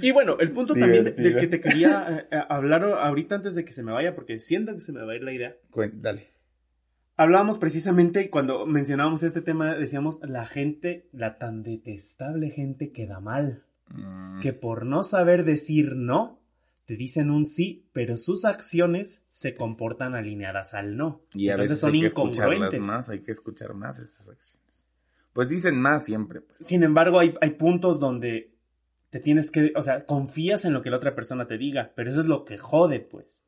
[0.00, 3.72] Y bueno, el punto también del que te quería eh, hablar ahorita antes de que
[3.72, 5.56] se me vaya, porque siento que se me va a ir la idea.
[5.94, 6.30] dale.
[7.16, 13.18] Hablábamos precisamente cuando mencionábamos este tema, decíamos la gente, la tan detestable gente que da
[13.18, 13.64] mal.
[13.88, 14.38] Mm.
[14.38, 16.38] Que por no saber decir no,
[16.86, 21.22] te dicen un sí, pero sus acciones se comportan alineadas al no.
[21.34, 22.70] Y a veces son hay incongruentes.
[22.70, 24.64] Que más, hay que escuchar más esas acciones.
[25.32, 26.40] Pues dicen más siempre.
[26.40, 26.58] Pues.
[26.60, 28.54] Sin embargo, hay, hay puntos donde
[29.10, 32.10] te tienes que, o sea, confías en lo que la otra persona te diga, pero
[32.10, 33.44] eso es lo que jode, pues.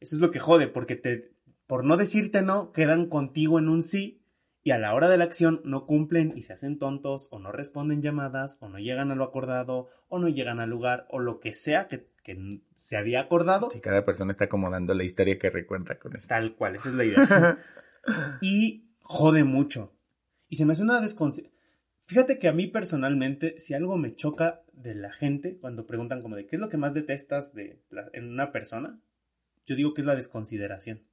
[0.00, 1.32] Eso es lo que jode, porque te,
[1.66, 4.25] por no decirte no, quedan contigo en un sí
[4.66, 7.52] y a la hora de la acción no cumplen y se hacen tontos o no
[7.52, 11.38] responden llamadas o no llegan a lo acordado o no llegan al lugar o lo
[11.38, 13.70] que sea que que se había acordado.
[13.70, 16.26] Sí, cada persona está acomodando la historia que recuerda con esto.
[16.26, 17.58] Tal cual, esa es la idea.
[18.40, 19.94] y jode mucho.
[20.48, 21.56] Y se me hace una desconsideración.
[22.06, 26.34] Fíjate que a mí personalmente, si algo me choca de la gente cuando preguntan como
[26.34, 28.98] de qué es lo que más detestas de en una persona,
[29.64, 31.04] yo digo que es la desconsideración.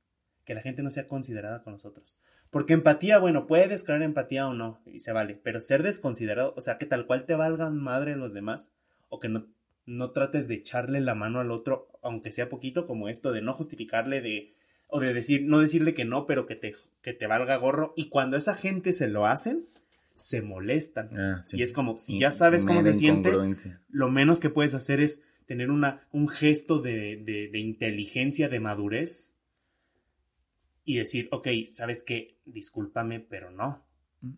[0.44, 2.18] Que la gente no sea considerada con nosotros.
[2.54, 6.62] Porque empatía, bueno, puedes crear empatía o no, y se vale, pero ser desconsiderado, o
[6.62, 8.72] sea, que tal cual te valgan madre los demás,
[9.10, 9.48] o que no
[9.86, 13.54] no trates de echarle la mano al otro, aunque sea poquito, como esto de no
[13.54, 14.54] justificarle de
[14.88, 17.94] o de decir, no decirle que no, pero que te, que te valga gorro.
[17.96, 19.66] Y cuando esa gente se lo hacen,
[20.16, 21.10] se molestan.
[21.18, 23.34] Ah, y es como, si ya sabes cómo se siente,
[23.90, 28.60] lo menos que puedes hacer es tener una, un gesto de, de, de inteligencia, de
[28.60, 29.36] madurez.
[30.86, 33.84] Y decir, ok, sabes que, discúlpame, pero no.
[34.22, 34.34] Mm.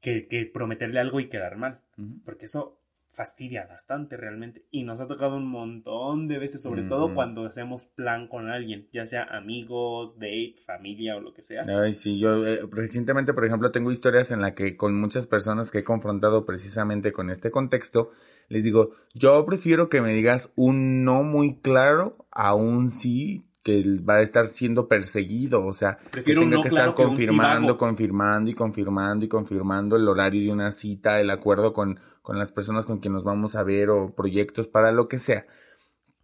[0.00, 1.80] Que, que prometerle algo y quedar mal.
[2.24, 2.80] Porque eso
[3.14, 4.64] fastidia bastante realmente.
[4.70, 8.88] Y nos ha tocado un montón de veces, sobre todo cuando hacemos plan con alguien,
[8.92, 11.64] ya sea amigos, date, familia o lo que sea.
[11.66, 15.70] Ay, sí, yo eh, recientemente, por ejemplo, tengo historias en la que con muchas personas
[15.70, 18.10] que he confrontado precisamente con este contexto,
[18.48, 23.82] les digo, yo prefiero que me digas un no muy claro a un sí que
[24.08, 29.24] va a estar siendo perseguido, o sea, que tenga que estar confirmando, confirmando y confirmando
[29.24, 33.14] y confirmando el horario de una cita, el acuerdo con, con las personas con quien
[33.14, 35.46] nos vamos a ver o proyectos para lo que sea.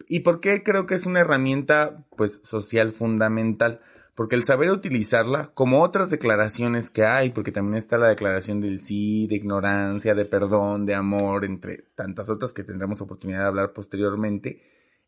[0.06, 3.80] ¿Y por qué creo que es una herramienta pues social fundamental?
[4.14, 8.82] Porque el saber utilizarla, como otras declaraciones que hay, porque también está la declaración del
[8.82, 13.72] sí, de ignorancia, de perdón, de amor, entre tantas otras que tendremos oportunidad de hablar
[13.72, 14.60] posteriormente,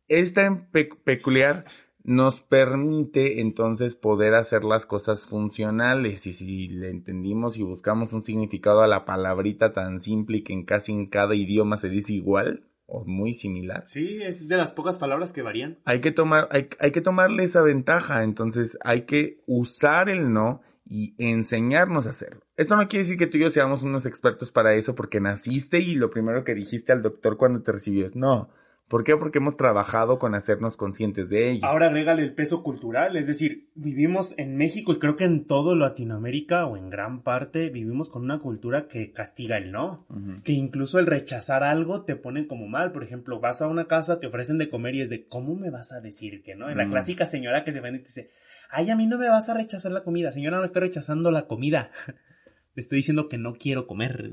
[0.09, 1.67] es tan peculiar
[2.05, 8.23] nos permite entonces poder hacer las cosas funcionales y si le entendimos y buscamos un
[8.23, 12.13] significado a la palabrita tan simple y que en casi en cada idioma se dice
[12.15, 13.85] igual o muy similar.
[13.89, 15.79] Sí, es de las pocas palabras que varían.
[15.85, 20.61] Hay que tomar, hay, hay que tomarle esa ventaja, entonces hay que usar el no
[20.85, 22.43] y enseñarnos a hacerlo.
[22.57, 25.79] Esto no quiere decir que tú y yo seamos unos expertos para eso porque naciste
[25.79, 28.51] y lo primero que dijiste al doctor cuando te recibió es no
[28.93, 29.17] ¿Por qué?
[29.17, 31.65] Porque hemos trabajado con hacernos conscientes de ello.
[31.65, 35.75] Ahora agrégale el peso cultural, es decir, vivimos en México y creo que en todo
[35.75, 40.07] Latinoamérica o en gran parte vivimos con una cultura que castiga el no,
[40.45, 42.93] que incluso el rechazar algo te pone como mal.
[42.93, 45.71] Por ejemplo, vas a una casa, te ofrecen de comer y es de, ¿cómo me
[45.71, 46.69] vas a decir que no?
[46.69, 48.31] En la clásica señora que se vende y te dice,
[48.69, 51.47] ay, a mí no me vas a rechazar la comida, señora, no estoy rechazando la
[51.47, 51.91] comida.
[52.77, 54.31] estoy diciendo que no quiero comer.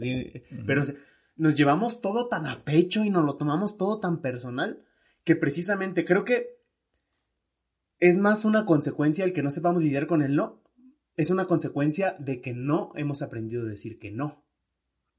[0.66, 0.82] Pero
[1.40, 4.84] nos llevamos todo tan a pecho y nos lo tomamos todo tan personal
[5.24, 6.60] que precisamente creo que
[8.00, 10.62] es más una consecuencia el que no sepamos lidiar con el no.
[11.16, 14.44] Es una consecuencia de que no hemos aprendido a decir que no.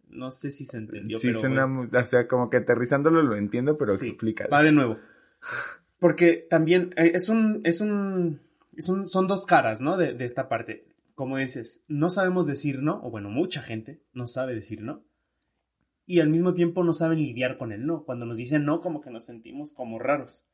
[0.09, 1.19] No sé si se entendió.
[1.19, 4.47] Sí, suena, o sea, como que aterrizándolo lo entiendo, pero explica.
[4.49, 4.99] Va de nuevo.
[5.99, 8.41] Porque también eh, es un, es un,
[8.77, 9.97] es un, son dos caras, ¿no?
[9.97, 10.87] De, de esta parte.
[11.15, 15.05] Como dices, no sabemos decir no, o bueno, mucha gente no sabe decir no
[16.11, 18.03] y al mismo tiempo no saben lidiar con el no.
[18.03, 20.45] Cuando nos dicen no, como que nos sentimos como raros.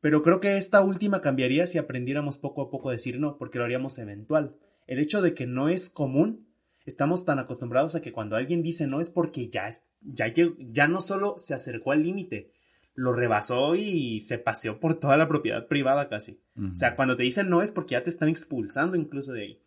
[0.00, 3.58] Pero creo que esta última cambiaría si aprendiéramos poco a poco a decir no, porque
[3.58, 4.56] lo haríamos eventual.
[4.86, 6.46] El hecho de que no es común,
[6.86, 9.68] estamos tan acostumbrados a que cuando alguien dice no es porque ya,
[10.00, 12.50] ya, ya no solo se acercó al límite,
[12.94, 16.40] lo rebasó y se paseó por toda la propiedad privada casi.
[16.56, 19.62] O sea, cuando te dicen no es porque ya te están expulsando incluso de ahí.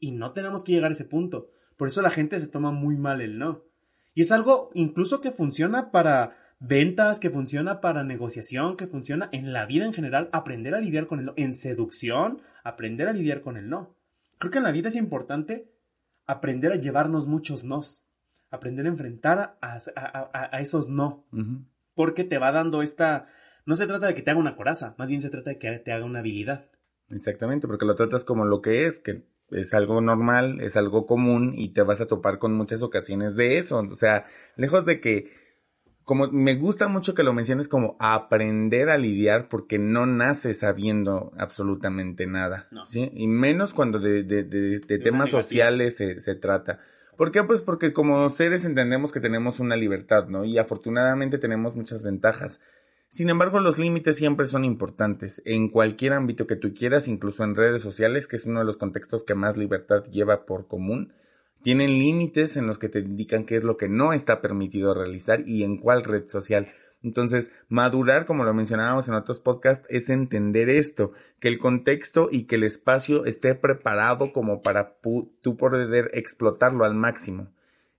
[0.00, 1.48] Y no tenemos que llegar a ese punto.
[1.76, 3.62] Por eso la gente se toma muy mal el no.
[4.14, 9.52] Y es algo incluso que funciona para ventas, que funciona para negociación, que funciona en
[9.52, 11.34] la vida en general, aprender a lidiar con el no.
[11.36, 13.96] En seducción, aprender a lidiar con el no.
[14.38, 15.70] Creo que en la vida es importante
[16.26, 18.06] aprender a llevarnos muchos nos,
[18.50, 21.26] aprender a enfrentar a, esos no,
[21.94, 23.26] porque te va dando esta...
[23.66, 25.78] No se trata de que te haga una coraza, más bien se trata de que
[25.78, 26.66] te haga una habilidad.
[27.08, 31.54] Exactamente, porque lo tratas como lo que es, que es algo normal, es algo común
[31.56, 33.78] y te vas a topar con muchas ocasiones de eso.
[33.78, 34.24] O sea,
[34.56, 35.30] lejos de que,
[36.02, 41.32] como me gusta mucho que lo menciones como aprender a lidiar porque no nace sabiendo
[41.38, 43.10] absolutamente nada, ¿sí?
[43.14, 46.80] Y menos cuando de, de, de, de temas sociales se, se trata.
[47.16, 47.44] ¿Por qué?
[47.44, 50.44] Pues porque como seres entendemos que tenemos una libertad, ¿no?
[50.44, 52.60] Y afortunadamente tenemos muchas ventajas.
[53.14, 57.54] Sin embargo, los límites siempre son importantes, en cualquier ámbito que tú quieras, incluso en
[57.54, 61.12] redes sociales, que es uno de los contextos que más libertad lleva por común.
[61.62, 65.46] Tienen límites en los que te indican qué es lo que no está permitido realizar
[65.46, 66.72] y en cuál red social.
[67.04, 72.46] Entonces, madurar, como lo mencionábamos en otros podcasts, es entender esto, que el contexto y
[72.46, 77.46] que el espacio esté preparado como para tú poder explotarlo al máximo.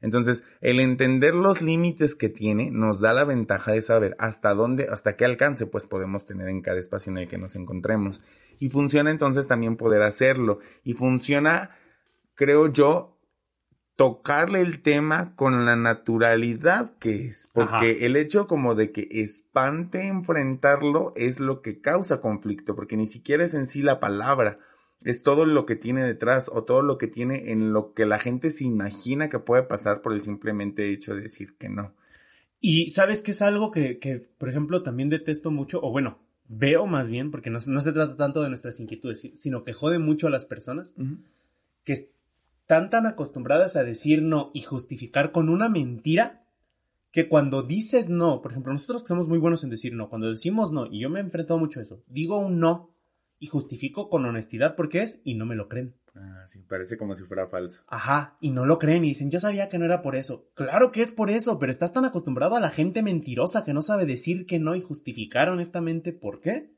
[0.02, 4.88] Entonces, el entender los límites que tiene nos da la ventaja de saber hasta dónde,
[4.90, 8.22] hasta qué alcance pues podemos tener en cada espacio en el que nos encontremos.
[8.60, 10.60] Y funciona entonces también poder hacerlo.
[10.84, 11.72] Y funciona,
[12.36, 13.18] creo yo,
[13.96, 17.50] tocarle el tema con la naturalidad que es.
[17.54, 23.08] Porque el hecho como de que espante enfrentarlo es lo que causa conflicto, porque ni
[23.08, 24.60] siquiera es en sí la palabra
[25.06, 28.18] es todo lo que tiene detrás o todo lo que tiene en lo que la
[28.18, 31.94] gente se imagina que puede pasar por el simplemente hecho de decir que no.
[32.60, 36.88] Y sabes que es algo que, que por ejemplo, también detesto mucho, o bueno, veo
[36.88, 40.26] más bien, porque no, no, se trata tanto de nuestras inquietudes, sino que jode mucho
[40.26, 40.96] a las personas
[41.84, 46.44] que están tan acostumbradas a decir no y justificar con una mentira
[47.12, 50.32] que cuando dices no, por ejemplo, nosotros que somos muy buenos en decir no, cuando
[50.32, 52.95] decimos no, y yo me he enfrentado mucho a eso, digo un no
[53.46, 55.94] y justifico con honestidad por qué es y no me lo creen.
[56.16, 57.84] Ah, sí, parece como si fuera falso.
[57.88, 60.50] Ajá, y no lo creen y dicen, yo sabía que no era por eso.
[60.56, 63.84] Claro que es por eso, pero estás tan acostumbrado a la gente mentirosa que no
[63.84, 66.74] sabe decir que no y justificar honestamente por qué.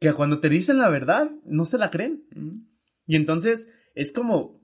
[0.00, 2.24] Que cuando te dicen la verdad, no se la creen.
[3.06, 4.60] Y entonces es como,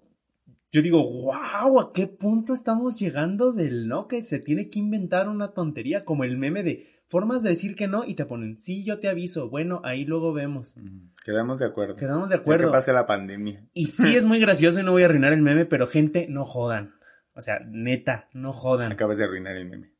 [0.72, 4.08] yo digo, wow, ¿a qué punto estamos llegando del no?
[4.08, 7.88] Que se tiene que inventar una tontería como el meme de formas de decir que
[7.88, 10.78] no y te ponen, sí, yo te aviso, bueno, ahí luego vemos.
[11.22, 11.94] Quedamos de acuerdo.
[11.94, 12.68] Quedamos de acuerdo.
[12.68, 13.66] que pase la pandemia.
[13.74, 16.46] Y sí es muy gracioso y no voy a arruinar el meme, pero gente, no
[16.46, 16.94] jodan.
[17.34, 18.92] O sea, neta, no jodan.
[18.92, 19.92] Acabas de arruinar el meme.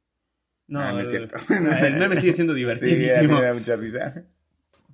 [0.68, 1.36] No, ah, no es cierto.
[1.50, 3.34] El meme sigue siendo divertidísimo.
[3.36, 4.24] Sí, me da mucha risa.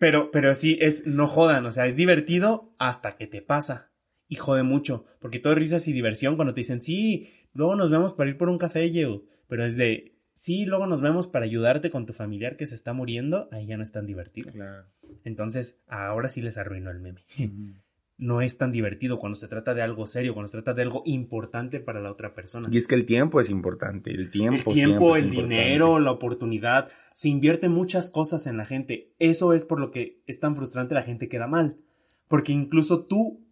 [0.00, 3.92] Pero, pero sí, es no jodan, o sea, es divertido hasta que te pasa.
[4.26, 7.92] Y jode mucho, porque todo es risas y diversión cuando te dicen, sí, luego nos
[7.92, 9.22] vemos para ir por un café, yo.
[9.46, 12.92] Pero es de, sí, luego nos vemos para ayudarte con tu familiar que se está
[12.92, 14.52] muriendo, ahí ya no es tan divertido.
[14.52, 14.84] Claro.
[15.24, 17.24] Entonces, ahora sí les arruinó el meme.
[18.20, 21.04] No es tan divertido cuando se trata de algo serio, cuando se trata de algo
[21.06, 22.66] importante para la otra persona.
[22.68, 24.72] Y es que el tiempo es importante, el tiempo.
[24.72, 29.14] El tiempo, el dinero, la oportunidad, se invierte muchas cosas en la gente.
[29.20, 31.76] Eso es por lo que es tan frustrante la gente queda mal.
[32.26, 33.46] Porque incluso tú,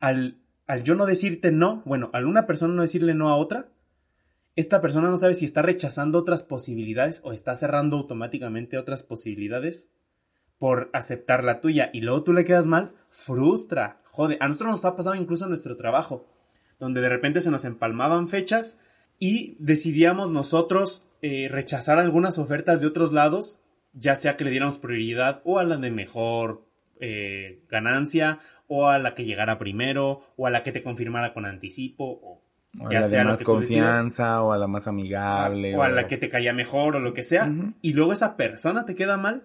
[0.00, 3.68] al, al yo no decirte no, bueno, al una persona no decirle no a otra,
[4.56, 9.92] esta persona no sabe si está rechazando otras posibilidades o está cerrando automáticamente otras posibilidades
[10.58, 14.36] por aceptar la tuya y luego tú le quedas mal, frustra, jode.
[14.40, 16.26] A nosotros nos ha pasado incluso en nuestro trabajo,
[16.78, 18.80] donde de repente se nos empalmaban fechas
[19.18, 23.62] y decidíamos nosotros eh, rechazar algunas ofertas de otros lados,
[23.92, 26.62] ya sea que le diéramos prioridad o a la de mejor
[27.00, 28.40] eh, ganancia,
[28.72, 32.42] o a la que llegara primero, o a la que te confirmara con anticipo, o,
[32.78, 35.76] o a la de más confianza, o a la más amigable.
[35.76, 37.52] O, a la que te caía mejor, o lo que sea.
[37.82, 39.44] Y luego esa persona te queda mal.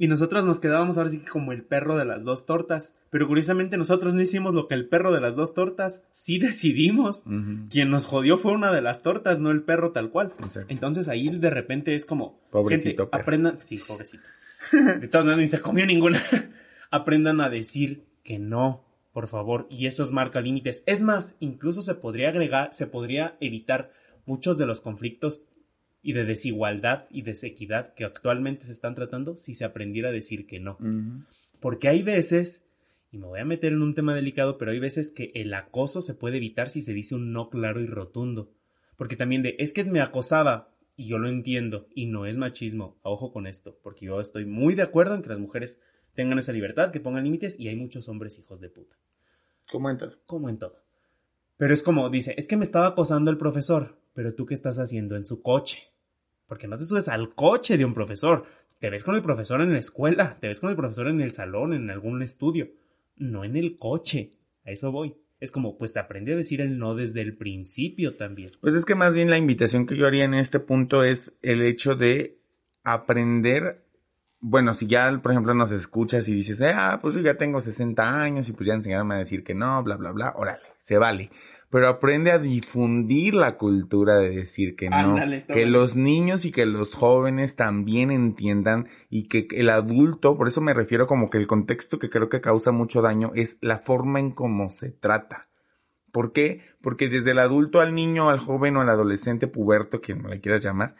[0.00, 2.96] Y nosotros nos quedábamos ahora sí como el perro de las dos tortas.
[3.10, 7.24] Pero curiosamente nosotros no hicimos lo que el perro de las dos tortas sí decidimos.
[7.68, 10.34] Quien nos jodió fue una de las tortas, no el perro tal cual.
[10.68, 12.38] Entonces ahí de repente es como...
[12.50, 13.08] Pobrecito.
[13.10, 13.58] aprendan...
[13.60, 14.22] Sí, pobrecito.
[14.72, 16.18] de todas maneras ni se comió ninguna.
[16.90, 18.84] aprendan a decir que no,
[19.18, 19.66] por favor.
[19.68, 20.84] Y eso es marca límites.
[20.86, 23.90] Es más, incluso se podría agregar, se podría evitar
[24.26, 25.42] muchos de los conflictos
[26.02, 30.46] y de desigualdad y desequidad que actualmente se están tratando si se aprendiera a decir
[30.46, 30.78] que no.
[31.58, 32.68] Porque hay veces,
[33.10, 36.00] y me voy a meter en un tema delicado, pero hay veces que el acoso
[36.00, 38.52] se puede evitar si se dice un no claro y rotundo.
[38.96, 43.00] Porque también de, es que me acosaba, y yo lo entiendo, y no es machismo,
[43.02, 45.80] ojo con esto, porque yo estoy muy de acuerdo en que las mujeres
[46.18, 48.96] tengan esa libertad, que pongan límites, y hay muchos hombres hijos de puta.
[49.70, 50.16] Como en todo.
[50.26, 50.82] Como en todo.
[51.56, 54.80] Pero es como, dice, es que me estaba acosando el profesor, pero tú qué estás
[54.80, 55.92] haciendo en su coche.
[56.48, 58.44] Porque no te subes al coche de un profesor.
[58.80, 61.30] Te ves con el profesor en la escuela, te ves con el profesor en el
[61.30, 62.68] salón, en algún estudio,
[63.14, 64.30] no en el coche.
[64.64, 65.14] A eso voy.
[65.38, 68.50] Es como, pues aprende a decir el no desde el principio también.
[68.60, 71.62] Pues es que más bien la invitación que yo haría en este punto es el
[71.62, 72.40] hecho de
[72.82, 73.84] aprender
[74.40, 78.22] bueno, si ya, por ejemplo, nos escuchas y dices, ah, pues yo ya tengo 60
[78.22, 81.30] años y pues ya enseñaron a decir que no, bla, bla, bla, órale, se vale.
[81.70, 85.16] Pero aprende a difundir la cultura de decir que no,
[85.52, 90.62] que los niños y que los jóvenes también entiendan y que el adulto, por eso
[90.62, 94.18] me refiero como que el contexto que creo que causa mucho daño es la forma
[94.18, 95.48] en cómo se trata.
[96.10, 96.62] ¿Por qué?
[96.80, 100.64] Porque desde el adulto al niño, al joven o al adolescente puberto, quien le quieras
[100.64, 100.94] llamar,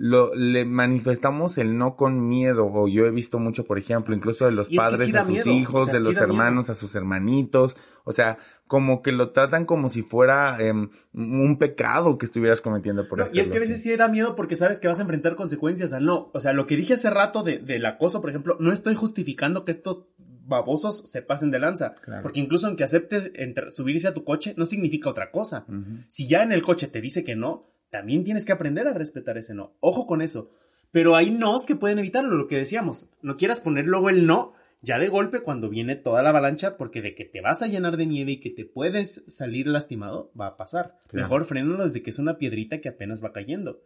[0.00, 4.46] lo, le manifestamos el no con miedo, o yo he visto mucho, por ejemplo, incluso
[4.46, 8.38] de los padres a sus hijos, de los hermanos a sus hermanitos, o sea,
[8.68, 13.30] como que lo tratan como si fuera em, un pecado que estuvieras cometiendo por eso.
[13.32, 15.92] Y es que a veces sí da miedo porque sabes que vas a enfrentar consecuencias
[15.92, 16.30] al no.
[16.32, 19.64] O sea, lo que dije hace rato de, del acoso, por ejemplo, no estoy justificando
[19.64, 20.04] que estos
[20.46, 21.94] babosos se pasen de lanza.
[22.22, 23.32] Porque incluso aunque acepte
[23.70, 25.66] subirse a tu coche, no significa otra cosa.
[26.06, 29.38] Si ya en el coche te dice que no, también tienes que aprender a respetar
[29.38, 29.76] ese no.
[29.80, 30.50] Ojo con eso.
[30.90, 33.08] Pero hay nos que pueden evitarlo, lo que decíamos.
[33.22, 37.02] No quieras poner luego el no ya de golpe cuando viene toda la avalancha, porque
[37.02, 40.46] de que te vas a llenar de nieve y que te puedes salir lastimado, va
[40.46, 40.96] a pasar.
[41.12, 43.82] Mejor frénalo desde que es una piedrita que apenas va cayendo.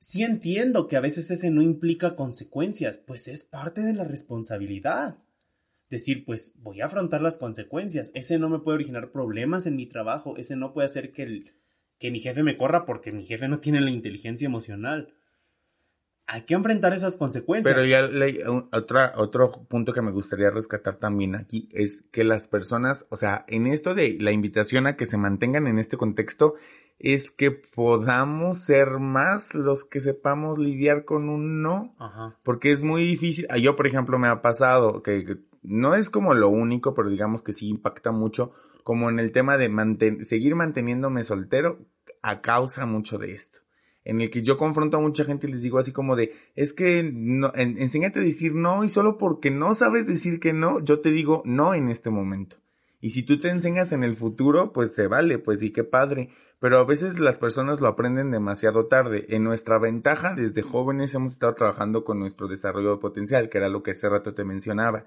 [0.00, 5.18] Sí entiendo que a veces ese no implica consecuencias, pues es parte de la responsabilidad.
[5.88, 8.10] Decir, pues voy a afrontar las consecuencias.
[8.14, 11.52] Ese no me puede originar problemas en mi trabajo, ese no puede hacer que el,
[11.98, 15.14] que mi jefe me corra porque mi jefe no tiene la inteligencia emocional.
[16.30, 17.74] Hay que enfrentar esas consecuencias.
[17.74, 18.06] Pero ya
[18.72, 23.46] otra, otro punto que me gustaría rescatar también aquí es que las personas, o sea,
[23.48, 26.54] en esto de la invitación a que se mantengan en este contexto,
[26.98, 31.96] es que podamos ser más los que sepamos lidiar con un no.
[32.42, 33.46] Porque es muy difícil.
[33.62, 37.54] Yo, por ejemplo, me ha pasado que no es como lo único, pero digamos que
[37.54, 38.52] sí impacta mucho
[38.88, 39.68] como en el tema de
[40.22, 41.78] seguir manteniéndome soltero
[42.22, 43.58] a causa mucho de esto.
[44.02, 46.72] En el que yo confronto a mucha gente y les digo así como de, es
[46.72, 51.00] que no, enséñate a decir no y solo porque no sabes decir que no, yo
[51.00, 52.56] te digo no en este momento.
[52.98, 56.30] Y si tú te enseñas en el futuro, pues se vale, pues sí, qué padre.
[56.58, 59.26] Pero a veces las personas lo aprenden demasiado tarde.
[59.28, 63.82] En nuestra ventaja, desde jóvenes hemos estado trabajando con nuestro desarrollo potencial, que era lo
[63.82, 65.04] que hace rato te mencionaba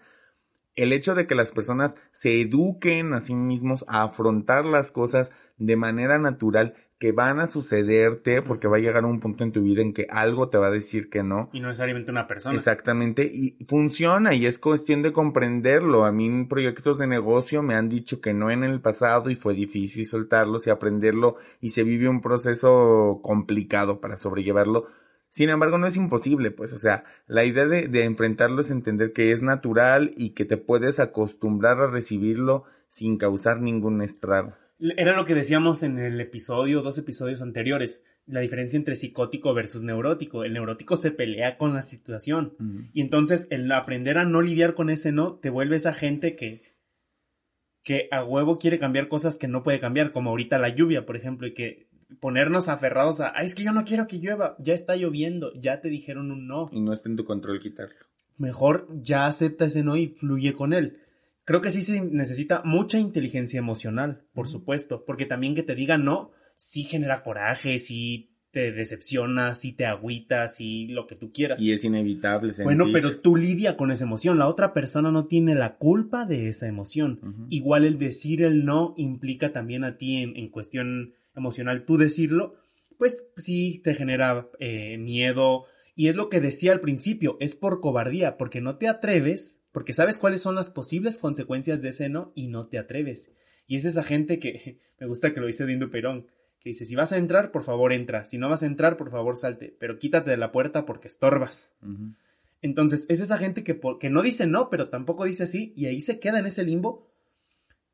[0.76, 5.32] el hecho de que las personas se eduquen a sí mismos a afrontar las cosas
[5.58, 9.64] de manera natural que van a sucederte porque va a llegar un punto en tu
[9.64, 11.50] vida en que algo te va a decir que no.
[11.52, 12.56] Y no necesariamente una persona.
[12.56, 13.24] Exactamente.
[13.24, 16.06] Y funciona y es cuestión de comprenderlo.
[16.06, 19.36] A mí en proyectos de negocio me han dicho que no en el pasado y
[19.36, 24.86] fue difícil soltarlos y aprenderlo y se vive un proceso complicado para sobrellevarlo
[25.32, 29.14] sin embargo, no es imposible, pues, o sea, la idea de, de, enfrentarlo es entender
[29.14, 34.54] que es natural y que te puedes acostumbrar a recibirlo sin causar ningún estrago.
[34.98, 39.84] Era lo que decíamos en el episodio, dos episodios anteriores, la diferencia entre psicótico versus
[39.84, 40.44] neurótico.
[40.44, 42.90] El neurótico se pelea con la situación.
[42.92, 46.64] Y entonces el aprender a no lidiar con ese no te vuelve esa gente que,
[47.84, 51.16] que a huevo quiere cambiar cosas que no puede cambiar, como ahorita la lluvia, por
[51.16, 54.96] ejemplo, y que ponernos aferrados a, es que yo no quiero que llueva, ya está
[54.96, 56.70] lloviendo, ya te dijeron un no.
[56.72, 57.96] Y no está en tu control quitarlo.
[58.38, 60.98] Mejor ya acepta ese no y fluye con él.
[61.44, 66.06] Creo que sí se necesita mucha inteligencia emocional, por supuesto, porque también que te digan
[66.06, 71.62] no, sí genera coraje, sí te decepcionas y te agüitas y lo que tú quieras.
[71.62, 72.54] Y es inevitable.
[72.54, 72.66] Sentir.
[72.66, 74.38] Bueno, pero tú lidia con esa emoción.
[74.38, 77.48] La otra persona no tiene la culpa de esa emoción.
[77.50, 81.86] Igual el decir el no implica también a ti en, cuestión emocional.
[81.86, 82.56] Tú decirlo,
[82.98, 85.66] pues sí te genera eh, miedo.
[85.96, 89.94] Y es lo que decía al principio, es por cobardía, porque no te atreves, porque
[89.94, 93.32] sabes cuáles son las posibles consecuencias de ese no y no te atreves.
[93.68, 96.28] Y es esa gente que, me gusta que lo dice Dindo Perón,
[96.60, 99.10] que dice, si vas a entrar, por favor entra, si no vas a entrar, por
[99.10, 101.76] favor salte, pero quítate de la puerta porque estorbas.
[102.62, 106.02] Entonces, es esa gente que, que no dice no, pero tampoco dice sí, y ahí
[106.02, 107.11] se queda en ese limbo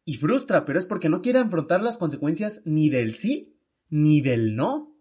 [0.08, 4.56] y frustra, pero es porque no quiere afrontar las consecuencias ni del sí, ni del
[4.56, 4.96] no.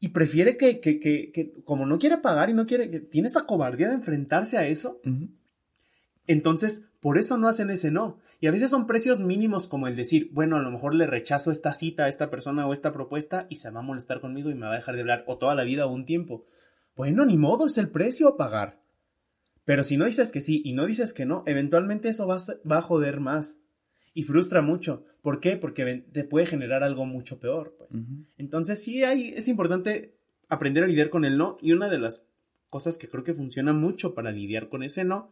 [0.00, 3.46] Y prefiere que, que, que, como no quiere pagar y no quiere, que tiene esa
[3.46, 5.00] cobardía de enfrentarse a eso,
[6.26, 8.18] entonces, por eso no hacen ese no.
[8.38, 11.50] Y a veces son precios mínimos como el decir, bueno, a lo mejor le rechazo
[11.50, 14.54] esta cita a esta persona o esta propuesta y se va a molestar conmigo y
[14.54, 16.44] me va a dejar de hablar o toda la vida o un tiempo.
[16.94, 18.82] Bueno, ni modo, es el precio a pagar.
[19.64, 22.36] Pero si no dices que sí y no dices que no, eventualmente eso va
[22.76, 23.62] a, joder más.
[24.14, 25.04] Y frustra mucho.
[25.22, 25.56] ¿Por qué?
[25.56, 27.74] Porque te puede generar algo mucho peor.
[27.78, 27.90] Pues.
[28.36, 30.14] Entonces sí hay, es importante
[30.48, 31.56] aprender a lidiar con el no.
[31.62, 32.26] Y una de las
[32.68, 35.30] cosas que creo que funciona mucho para lidiar con ese no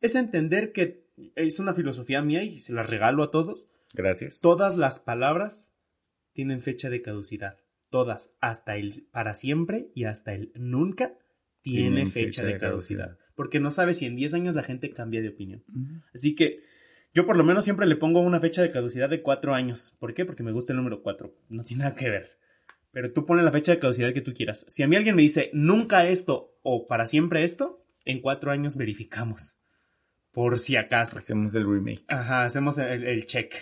[0.00, 1.04] es entender que
[1.34, 3.66] es una filosofía mía y se la regalo a todos.
[3.94, 4.40] Gracias.
[4.40, 5.72] Todas las palabras
[6.32, 7.56] tienen fecha de caducidad.
[7.90, 11.14] Todas, hasta el para siempre y hasta el nunca
[11.62, 13.18] tiene fecha, de, caducidad.
[13.34, 15.64] Porque no sabes si en 10 años la gente cambia de opinión.
[16.14, 16.60] Así que
[17.14, 19.96] yo por lo menos siempre le pongo una fecha de caducidad de 4 años.
[19.98, 20.24] ¿Por qué?
[20.24, 21.34] Porque me gusta el número 4.
[21.48, 22.38] No tiene nada que ver.
[22.90, 24.64] Pero tú pones la fecha de caducidad que tú quieras.
[24.68, 28.76] Si a mí alguien me dice nunca esto o para siempre esto, en 4 años
[28.76, 29.58] verificamos
[30.32, 31.18] por si acaso.
[31.18, 32.04] Hacemos el remake.
[32.08, 33.52] Ajá, hacemos el, check.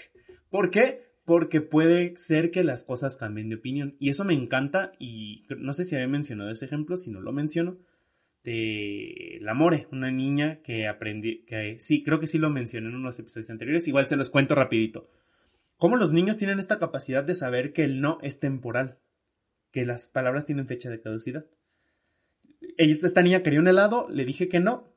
[0.51, 1.07] ¿Por qué?
[1.25, 3.97] Porque puede ser que las cosas cambien de opinión.
[3.99, 7.33] Y eso me encanta y no sé si había mencionado ese ejemplo, si no lo
[7.33, 7.79] menciono,
[8.47, 12.95] de la More, una niña que aprendí, que sí, creo que sí lo mencioné en
[12.95, 15.11] unos episodios anteriores, igual se los cuento rapidito.
[15.79, 18.99] Cómo los niños tienen esta capacidad de saber que el no es temporal,
[19.73, 21.45] que las palabras tienen fecha de caducidad.
[22.79, 24.95] Ella, esta niña quería un helado, le dije que no,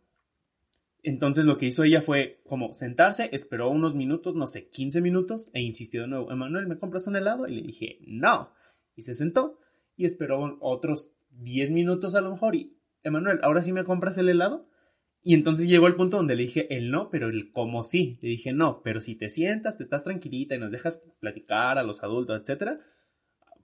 [1.01, 5.49] entonces lo que hizo ella fue como sentarse, esperó unos minutos, no sé, 15 minutos,
[5.53, 7.47] e insistió de nuevo, Emanuel, ¿me compras un helado?
[7.47, 8.51] Y le dije, no.
[8.95, 9.57] Y se sentó
[9.97, 14.29] y esperó otros 10 minutos a lo mejor y, Emanuel, ¿ahora sí me compras el
[14.29, 14.67] helado?
[15.21, 18.19] Y entonces llegó el punto donde le dije el no, pero el como sí.
[18.21, 21.83] Le dije no, pero si te sientas, te estás tranquilita y nos dejas platicar a
[21.83, 22.79] los adultos, etcétera,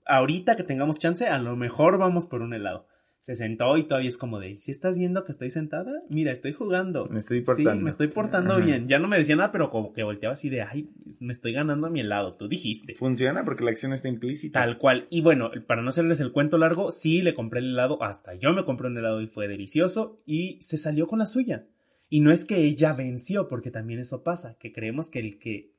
[0.06, 2.88] ahorita que tengamos chance, a lo mejor vamos por un helado
[3.26, 6.52] se sentó y todavía es como de, si estás viendo que estoy sentada, mira, estoy
[6.52, 7.08] jugando.
[7.08, 7.72] Me estoy portando.
[7.72, 8.86] Sí, me estoy portando bien.
[8.86, 11.88] Ya no me decía nada, pero como que volteaba así de, ay, me estoy ganando
[11.88, 12.94] a mi helado, tú dijiste.
[12.94, 14.60] Funciona porque la acción está implícita.
[14.60, 15.08] Tal cual.
[15.10, 18.52] Y bueno, para no hacerles el cuento largo, sí le compré el helado, hasta yo
[18.52, 21.66] me compré un helado y fue delicioso y se salió con la suya.
[22.08, 25.72] Y no es que ella venció, porque también eso pasa, que creemos que el que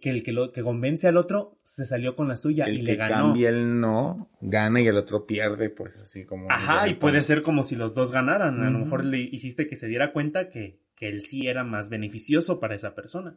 [0.00, 2.94] que, el que, lo, que convence al otro se salió con la suya y le
[2.94, 3.14] ganó.
[3.14, 6.50] cambia el no, gana y el otro pierde, pues así como.
[6.50, 8.60] Ajá, y puede ser como si los dos ganaran.
[8.62, 11.90] A lo mejor le hiciste que se diera cuenta que, que el sí era más
[11.90, 13.36] beneficioso para esa persona.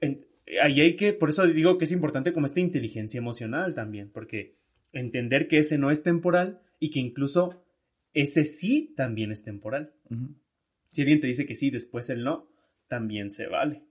[0.00, 4.56] ahí hay que, por eso digo que es importante como esta inteligencia emocional también, porque
[4.92, 7.62] entender que ese no es temporal y que incluso
[8.14, 9.92] ese sí también es temporal.
[10.88, 12.48] Si alguien te dice que sí, después el no,
[12.88, 13.84] también se vale.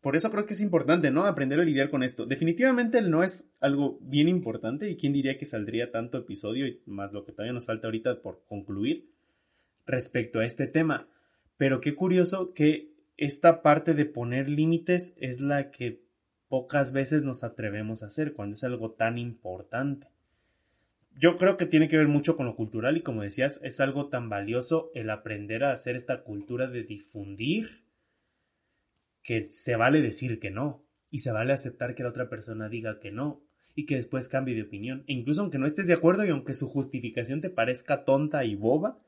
[0.00, 1.26] Por eso creo que es importante, ¿no?
[1.26, 2.24] Aprender a lidiar con esto.
[2.24, 7.12] Definitivamente no es algo bien importante y quién diría que saldría tanto episodio y más
[7.12, 9.10] lo que todavía nos falta ahorita por concluir
[9.86, 11.06] respecto a este tema.
[11.58, 16.00] Pero qué curioso que esta parte de poner límites es la que
[16.48, 20.08] pocas veces nos atrevemos a hacer cuando es algo tan importante.
[21.14, 24.08] Yo creo que tiene que ver mucho con lo cultural y como decías, es algo
[24.08, 27.82] tan valioso el aprender a hacer esta cultura de difundir
[29.22, 33.00] que se vale decir que no y se vale aceptar que la otra persona diga
[33.00, 33.42] que no
[33.74, 35.04] y que después cambie de opinión.
[35.06, 38.54] E incluso aunque no estés de acuerdo y aunque su justificación te parezca tonta y
[38.54, 38.98] boba,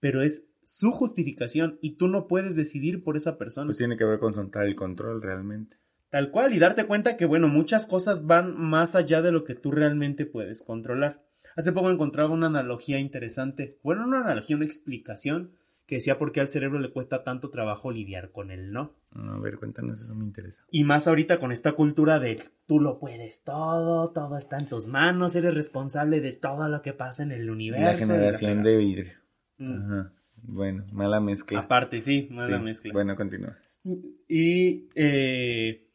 [0.00, 3.66] pero es su justificación y tú no puedes decidir por esa persona.
[3.66, 5.76] Pues tiene que ver con soltar el control realmente.
[6.10, 9.54] Tal cual y darte cuenta que, bueno, muchas cosas van más allá de lo que
[9.54, 11.24] tú realmente puedes controlar.
[11.56, 15.52] Hace poco encontraba una analogía interesante, bueno, una analogía, una explicación
[15.92, 18.94] que decía por qué al cerebro le cuesta tanto trabajo lidiar con el no.
[19.10, 20.64] A ver, cuéntanos, eso me interesa.
[20.70, 24.86] Y más ahorita con esta cultura de tú lo puedes todo, todo está en tus
[24.86, 27.84] manos, eres responsable de todo lo que pasa en el universo.
[27.84, 29.12] La generación de vidrio.
[29.58, 29.82] Mm.
[29.82, 30.12] Ajá.
[30.36, 31.58] Bueno, mala mezcla.
[31.58, 32.90] Aparte, sí, mala mezcla.
[32.94, 33.58] Bueno, continúa.
[34.26, 35.90] Y eh,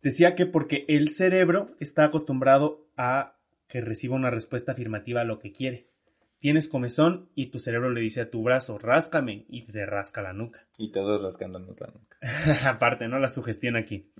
[0.00, 3.36] decía que porque el cerebro está acostumbrado a
[3.66, 5.88] que reciba una respuesta afirmativa a lo que quiere.
[6.44, 10.34] Tienes comezón y tu cerebro le dice a tu brazo, ráscame, y te rasca la
[10.34, 10.68] nuca.
[10.76, 12.18] Y todos rascándonos la nuca.
[12.68, 13.18] Aparte, ¿no?
[13.18, 14.12] La sugestión aquí.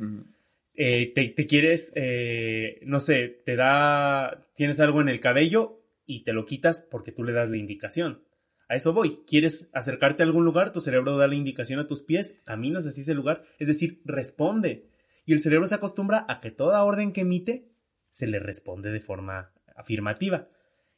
[0.72, 6.32] Eh, te, quieres, eh, no sé, te da, tienes algo en el cabello y te
[6.32, 8.24] lo quitas porque tú le das la indicación.
[8.70, 9.20] A eso voy.
[9.26, 10.72] ¿Quieres acercarte a algún lugar?
[10.72, 14.88] Tu cerebro da la indicación a tus pies, caminas hacia ese lugar, es decir, responde.
[15.26, 17.68] Y el cerebro se acostumbra a que toda orden que emite
[18.08, 20.48] se le responde de forma afirmativa.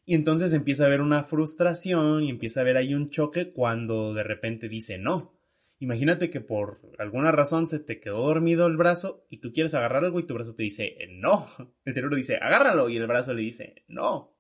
[0.07, 4.15] Y entonces empieza a haber una frustración y empieza a haber ahí un choque cuando
[4.15, 5.37] de repente dice no.
[5.81, 10.05] Imagínate que por alguna razón se te quedó dormido el brazo y tú quieres agarrar
[10.05, 11.49] algo y tu brazo te dice no.
[11.85, 14.33] El cerebro dice agárralo y el brazo le dice no.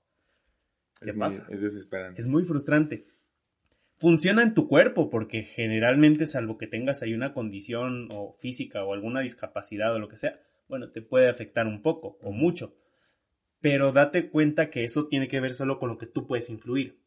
[1.01, 1.47] ¿Qué pasa?
[1.51, 2.21] es desesperante.
[2.21, 3.09] Es muy frustrante.
[3.99, 8.95] Funciona en tu cuerpo porque generalmente, salvo que tengas ahí una condición o física o
[8.95, 10.35] alguna discapacidad o lo que sea,
[10.69, 12.77] bueno, te puede afectar un poco o mucho.
[13.67, 17.03] Pero date cuenta que eso tiene que ver solo con lo que tú puedes influir,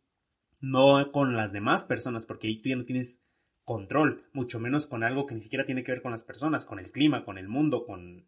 [0.59, 3.23] no con las demás personas, porque ahí tú ya no tienes
[3.63, 6.77] control, mucho menos con algo que ni siquiera tiene que ver con las personas, con
[6.79, 8.27] el clima, con el mundo, con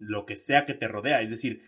[0.00, 1.22] lo que sea que te rodea.
[1.22, 1.62] Es decir,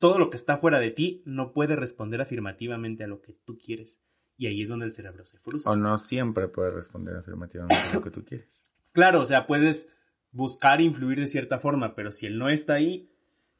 [0.00, 3.56] todo lo que está fuera de ti no puede responder afirmativamente a lo que tú
[3.56, 4.02] quieres.
[4.36, 5.70] Y ahí es donde el cerebro se frustra.
[5.70, 8.48] O no siempre puede responder afirmativamente a lo que tú quieres.
[8.90, 9.96] Claro, o sea, puedes
[10.32, 13.12] buscar influir de cierta forma, pero si él no está ahí,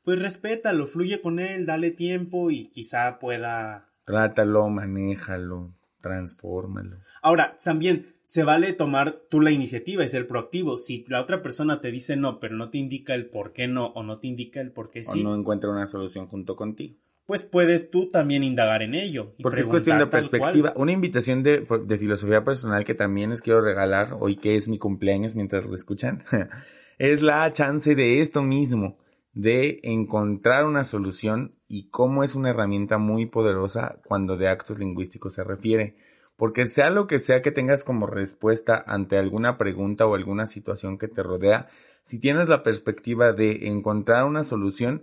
[0.06, 3.88] pues respétalo, fluye con él, dale tiempo y quizá pueda...
[4.04, 6.98] Trátalo, manéjalo, transfórmalo.
[7.22, 10.78] Ahora, también se vale tomar tú la iniciativa y ser proactivo.
[10.78, 13.86] Si la otra persona te dice no, pero no te indica el por qué no,
[13.88, 15.22] o no te indica el por qué sí.
[15.22, 16.94] O no encuentra una solución junto contigo.
[17.26, 19.34] Pues puedes tú también indagar en ello.
[19.42, 20.72] Porque es cuestión de perspectiva.
[20.76, 24.78] Una invitación de, de filosofía personal que también les quiero regalar hoy que es mi
[24.78, 26.22] cumpleaños mientras lo escuchan.
[26.98, 28.98] es la chance de esto mismo
[29.36, 35.34] de encontrar una solución y cómo es una herramienta muy poderosa cuando de actos lingüísticos
[35.34, 35.94] se refiere.
[36.36, 40.96] Porque sea lo que sea que tengas como respuesta ante alguna pregunta o alguna situación
[40.96, 41.68] que te rodea,
[42.02, 45.02] si tienes la perspectiva de encontrar una solución,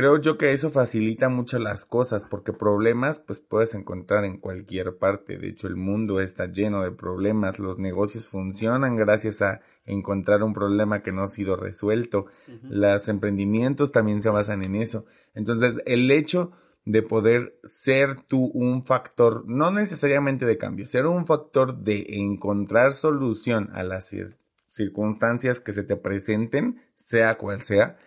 [0.00, 4.96] creo yo que eso facilita mucho las cosas porque problemas pues puedes encontrar en cualquier
[4.96, 5.36] parte.
[5.36, 7.58] De hecho, el mundo está lleno de problemas.
[7.58, 12.24] Los negocios funcionan gracias a encontrar un problema que no ha sido resuelto.
[12.62, 15.04] Los emprendimientos también se basan en eso.
[15.34, 16.50] Entonces, el hecho
[16.86, 22.94] de poder ser tú un factor, no necesariamente de cambio, ser un factor de encontrar
[22.94, 24.16] solución a las
[24.70, 27.98] circunstancias que se te presenten, sea cual sea,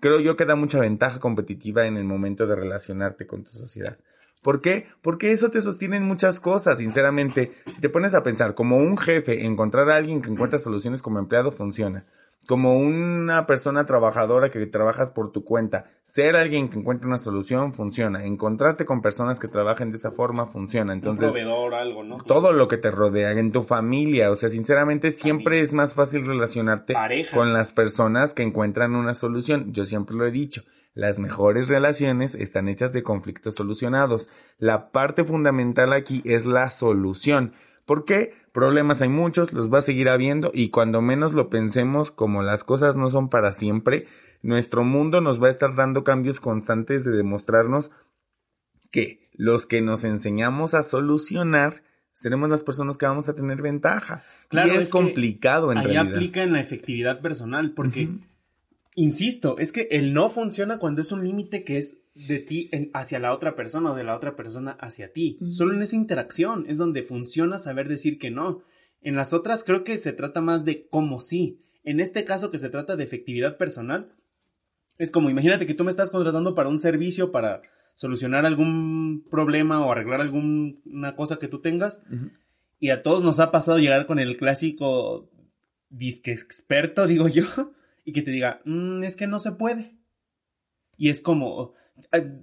[0.00, 3.98] creo yo que da mucha ventaja competitiva en el momento de relacionarte con tu sociedad.
[4.42, 4.86] ¿Por qué?
[5.02, 7.50] Porque eso te sostiene en muchas cosas, sinceramente.
[7.74, 11.18] Si te pones a pensar, como un jefe, encontrar a alguien que encuentra soluciones como
[11.18, 12.04] empleado funciona
[12.46, 17.72] como una persona trabajadora que trabajas por tu cuenta, ser alguien que encuentre una solución
[17.72, 20.92] funciona, encontrarte con personas que trabajen de esa forma funciona.
[20.92, 22.18] Entonces, proveedor, algo, ¿no?
[22.18, 26.24] Todo lo que te rodea, en tu familia, o sea, sinceramente siempre es más fácil
[26.24, 26.94] relacionarte
[27.32, 29.72] con las personas que encuentran una solución.
[29.72, 30.62] Yo siempre lo he dicho,
[30.96, 34.28] las mejores relaciones están hechas de conflictos solucionados.
[34.58, 37.52] La parte fundamental aquí es la solución.
[37.86, 38.34] ¿Por qué?
[38.52, 42.64] Problemas hay muchos, los va a seguir habiendo y cuando menos lo pensemos, como las
[42.64, 44.06] cosas no son para siempre,
[44.42, 47.92] nuestro mundo nos va a estar dando cambios constantes de demostrarnos
[48.90, 51.82] que los que nos enseñamos a solucionar
[52.12, 54.24] seremos las personas que vamos a tener ventaja.
[54.48, 56.06] Claro, y es, complicado en realidad.
[56.06, 58.08] Ahí aplica en la efectividad personal porque
[58.98, 63.18] Insisto, es que el no funciona cuando es un límite que es de ti hacia
[63.18, 65.38] la otra persona o de la otra persona hacia ti.
[65.50, 68.62] Solo en esa interacción es donde funciona saber decir que no.
[69.02, 71.60] En las otras creo que se trata más de cómo sí.
[71.84, 74.14] En este caso que se trata de efectividad personal,
[74.96, 77.60] es como imagínate que tú me estás contratando para un servicio, para
[77.94, 82.02] solucionar algún problema o arreglar alguna cosa que tú tengas.
[82.80, 85.28] Y a todos nos ha pasado llegar con el clásico
[85.90, 87.44] disque experto, digo yo
[88.06, 89.98] y que te diga, mm, es que no se puede.
[90.96, 91.74] Y es como,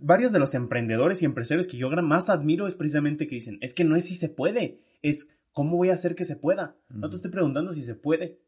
[0.01, 3.73] varios de los emprendedores y empresarios que yo más admiro es precisamente que dicen, es
[3.73, 6.75] que no es si se puede, es cómo voy a hacer que se pueda.
[6.89, 8.41] No te estoy preguntando si se puede.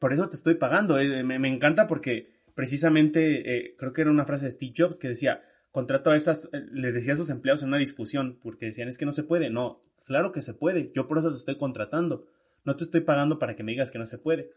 [0.00, 0.98] Por eso te estoy pagando.
[0.98, 5.08] Eh, me, encanta porque precisamente eh, creo que era una frase de Steve Jobs que
[5.08, 8.88] decía, contrato a esas, eh, le decía a sus empleados en una discusión, porque decían,
[8.88, 9.48] es que no se puede.
[9.48, 10.90] No, claro que se puede.
[10.92, 12.26] Yo por eso te estoy contratando.
[12.64, 14.50] No te estoy pagando para que me digas que no se puede.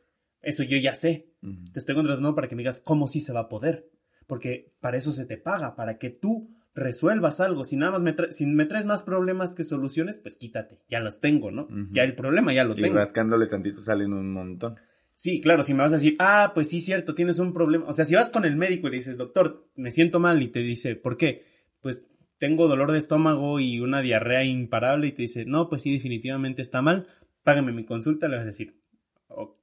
[0.46, 1.34] Eso yo ya sé.
[1.74, 3.90] Te estoy contratando para que me digas cómo sí se va a poder.
[4.28, 7.64] Porque para eso se te paga, para que tú resuelvas algo.
[7.64, 10.82] Si nada más me, si me traes más problemas que soluciones, pues quítate.
[10.90, 11.68] Ya los tengo, ¿no?
[11.92, 12.88] Ya el problema ya lo tengo.
[12.88, 14.76] Y rascándole tantito salen un montón.
[15.14, 17.86] Sí, claro, si me vas a decir, ah, pues sí, cierto, tienes un problema.
[17.88, 20.50] O sea, si vas con el médico y le dices, doctor, me siento mal y
[20.50, 21.56] te dice, ¿por qué?
[21.86, 25.94] pues tengo dolor de estómago y una diarrea imparable y te dice, no, pues sí,
[25.94, 27.06] definitivamente está mal,
[27.44, 28.82] págame mi consulta, le vas a decir,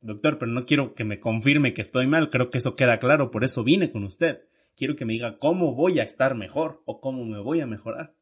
[0.00, 3.30] doctor, pero no quiero que me confirme que estoy mal, creo que eso queda claro,
[3.30, 4.42] por eso vine con usted.
[4.76, 8.14] Quiero que me diga cómo voy a estar mejor o cómo me voy a mejorar.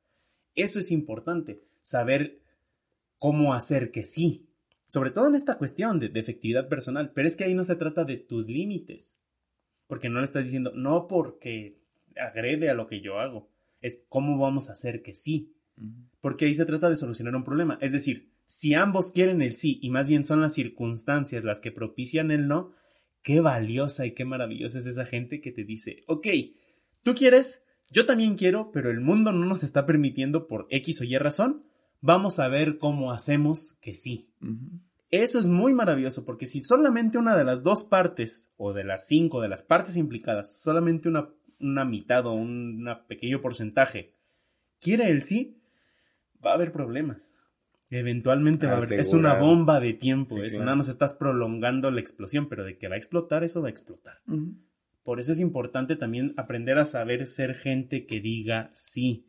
[0.54, 2.40] Eso es importante, saber
[3.18, 4.48] cómo hacer que sí.
[4.88, 7.12] Sobre todo en esta cuestión de, de efectividad personal.
[7.14, 9.16] Pero es que ahí no se trata de tus límites.
[9.86, 11.78] Porque no le estás diciendo, no porque
[12.16, 13.48] agrede a lo que yo hago.
[13.80, 15.54] Es cómo vamos a hacer que sí.
[16.20, 17.78] Porque ahí se trata de solucionar un problema.
[17.80, 21.70] Es decir, si ambos quieren el sí y más bien son las circunstancias las que
[21.70, 22.72] propician el no,
[23.22, 26.26] qué valiosa y qué maravillosa es esa gente que te dice, ok,
[27.04, 31.04] tú quieres, yo también quiero, pero el mundo no nos está permitiendo por X o
[31.04, 31.62] Y razón,
[32.00, 34.32] vamos a ver cómo hacemos que sí.
[35.10, 39.06] Eso es muy maravilloso porque si solamente una de las dos partes o de las
[39.06, 41.28] cinco de las partes implicadas, solamente una,
[41.60, 44.12] una mitad o un pequeño porcentaje
[44.80, 45.62] quiere el sí,
[46.44, 47.36] va a haber problemas.
[47.90, 49.00] Eventualmente va a haber.
[49.00, 50.40] Es una bomba de tiempo.
[50.42, 53.68] eso nada más estás prolongando la explosión, pero de que va a explotar, eso va
[53.68, 54.20] a explotar.
[55.02, 59.26] Por eso es importante también aprender a saber ser gente que diga sí.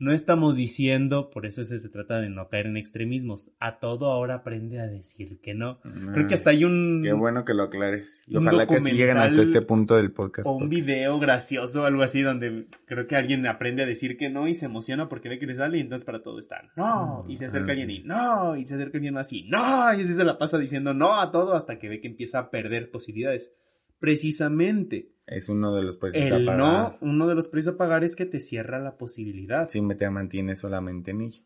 [0.00, 3.50] No estamos diciendo, por eso se, trata de no caer en extremismos.
[3.60, 5.78] A todo ahora aprende a decir que no.
[6.14, 7.02] Creo que hasta hay un.
[7.04, 8.24] Qué bueno que lo aclares.
[8.26, 10.46] Y ojalá que si lleguen hasta este punto del podcast.
[10.46, 14.30] O un video gracioso o algo así donde creo que alguien aprende a decir que
[14.30, 17.26] no y se emociona porque ve que le sale y entonces para todo está no.
[17.28, 18.56] Y se acerca ah, alguien y no.
[18.56, 19.92] Y se acerca alguien así no.
[19.92, 22.50] Y así se la pasa diciendo no a todo hasta que ve que empieza a
[22.50, 23.54] perder posibilidades.
[24.00, 26.58] Precisamente es uno de los precios a pagar.
[26.58, 29.68] No, uno de los precios a pagar es que te cierra la posibilidad.
[29.68, 31.42] Si me te mantiene solamente en ello.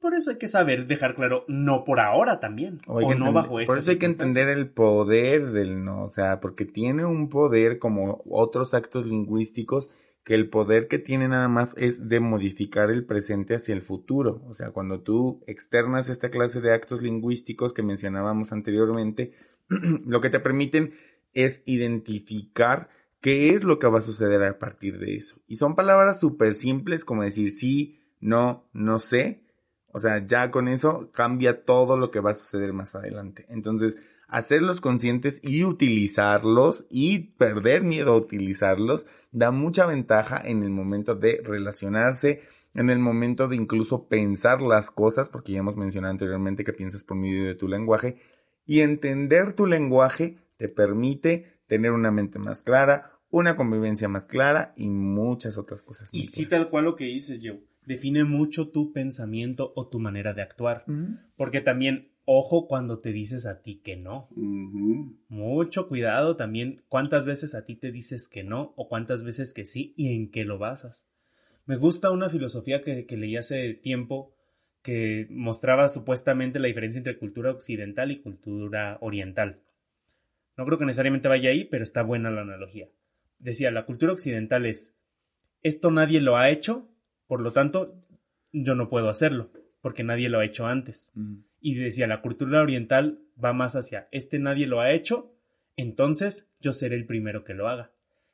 [0.00, 2.80] Por eso hay que saber dejar claro, no por ahora también.
[2.86, 6.64] O, no bajo Por eso hay que entender el poder del no, o sea, porque
[6.64, 9.90] tiene un poder como otros actos lingüísticos,
[10.24, 14.42] que el poder que tiene nada más es de modificar el presente hacia el futuro.
[14.48, 19.32] O sea, cuando tú externas esta clase de actos lingüísticos que mencionábamos anteriormente,
[20.06, 20.92] lo que te permiten
[21.34, 22.88] es identificar
[23.20, 25.36] qué es lo que va a suceder a partir de eso.
[25.46, 29.44] Y son palabras súper simples como decir sí, no, no sé.
[29.92, 33.46] O sea, ya con eso cambia todo lo que va a suceder más adelante.
[33.48, 40.70] Entonces, hacerlos conscientes y utilizarlos y perder miedo a utilizarlos da mucha ventaja en el
[40.70, 42.40] momento de relacionarse,
[42.74, 47.02] en el momento de incluso pensar las cosas, porque ya hemos mencionado anteriormente que piensas
[47.02, 48.16] por medio de tu lenguaje,
[48.64, 54.74] y entender tu lenguaje te permite tener una mente más clara, una convivencia más clara
[54.76, 56.12] y muchas otras cosas.
[56.12, 57.64] Y sí, tal cual lo que dices, Joe.
[57.86, 60.84] Define mucho tu pensamiento o tu manera de actuar.
[61.34, 64.28] Porque también, ojo cuando te dices a ti que no.
[65.28, 69.64] Mucho cuidado también cuántas veces a ti te dices que no o cuántas veces que
[69.64, 71.08] sí y en qué lo basas.
[71.64, 74.34] Me gusta una filosofía que, que leí hace tiempo
[74.82, 79.62] que mostraba supuestamente la diferencia entre cultura occidental y cultura oriental.
[80.60, 82.90] No creo que necesariamente vaya ahí, pero está buena la analogía.
[83.38, 84.94] Decía, la cultura occidental es,
[85.62, 86.86] esto nadie lo ha hecho,
[87.26, 87.94] por lo tanto,
[88.52, 89.50] yo no puedo hacerlo,
[89.80, 91.14] porque nadie lo ha hecho antes.
[91.62, 95.34] Y decía, la cultura oriental va más hacia, este nadie lo ha hecho,
[95.76, 97.92] entonces yo seré el primero que lo haga.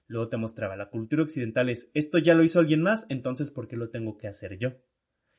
[0.08, 3.68] Luego te mostraba, la cultura occidental es, esto ya lo hizo alguien más, entonces ¿por
[3.68, 4.72] qué lo tengo que hacer yo?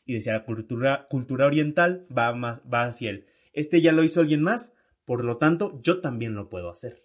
[0.06, 4.22] Y decía, la cultura, cultura oriental va, más, va hacia el, este ya lo hizo
[4.22, 4.77] alguien más,
[5.08, 7.02] por lo tanto, yo también lo puedo hacer.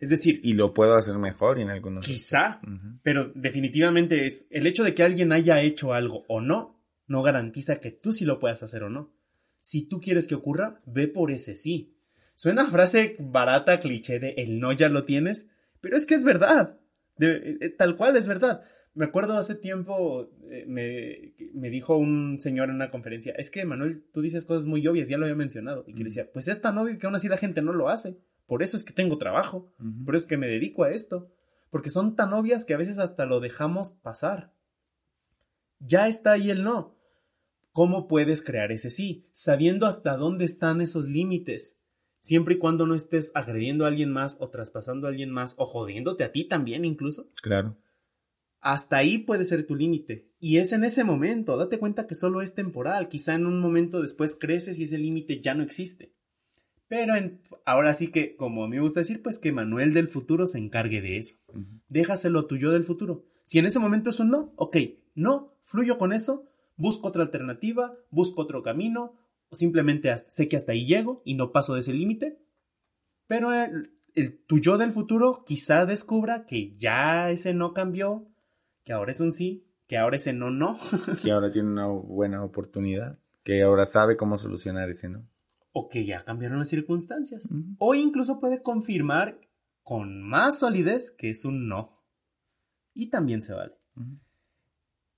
[0.00, 0.40] Es decir...
[0.42, 2.06] Y lo puedo hacer mejor en algunos...
[2.06, 2.58] Quizá,
[3.02, 7.76] pero definitivamente es el hecho de que alguien haya hecho algo o no, no garantiza
[7.76, 9.12] que tú sí lo puedas hacer o no.
[9.60, 11.94] Si tú quieres que ocurra, ve por ese sí.
[12.34, 15.50] Suena frase barata, cliché de el no ya lo tienes,
[15.82, 16.78] pero es que es verdad.
[17.20, 18.62] Eh, tal cual es verdad.
[18.94, 24.04] Me acuerdo hace tiempo, eh, me, dijo un señor en una conferencia, es que Manuel,
[24.12, 25.84] tú dices cosas muy obvias, ya lo había mencionado.
[25.86, 28.16] Y que decía, pues es tan obvio que aún así la gente no lo hace.
[28.46, 29.72] Por eso es que tengo trabajo,
[30.04, 31.28] por eso es que me dedico a esto.
[31.70, 34.52] Porque son tan obvias que a veces hasta lo dejamos pasar.
[35.80, 36.94] Ya está ahí el no.
[37.72, 39.26] ¿Cómo puedes crear ese sí?
[39.32, 41.80] Sabiendo hasta dónde están esos límites.
[42.20, 45.66] Siempre y cuando no estés agrediendo a alguien más o traspasando a alguien más o
[45.66, 47.28] jodiéndote a ti también incluso.
[47.42, 47.76] Claro.
[48.64, 50.32] Hasta ahí puede ser tu límite.
[50.40, 53.08] Y es en ese momento, date cuenta que solo es temporal.
[53.08, 56.14] Quizá en un momento después creces y ese límite ya no existe.
[56.88, 57.12] Pero
[57.66, 60.56] ahora sí que, como a mí me gusta decir, pues que Manuel del futuro se
[60.56, 61.36] encargue de eso.
[61.88, 63.26] Déjaselo tuyo del futuro.
[63.42, 64.78] Si en ese momento es un no, ok,
[65.14, 69.12] no, fluyo con eso, busco otra alternativa, busco otro camino,
[69.50, 72.38] o simplemente sé que hasta ahí llego y no paso de ese límite.
[73.26, 78.30] Pero el, el tuyo del futuro quizá descubra que ya ese no cambió
[78.84, 80.76] que ahora es un sí que ahora ese no, no.
[81.22, 85.28] que ahora tiene una buena oportunidad, que ahora sabe cómo solucionar ese no.
[85.72, 87.48] O que ya cambiaron las circunstancias.
[87.78, 89.40] O incluso puede confirmar
[89.82, 92.00] con más solidez que es un no.
[92.94, 93.74] Y también se vale.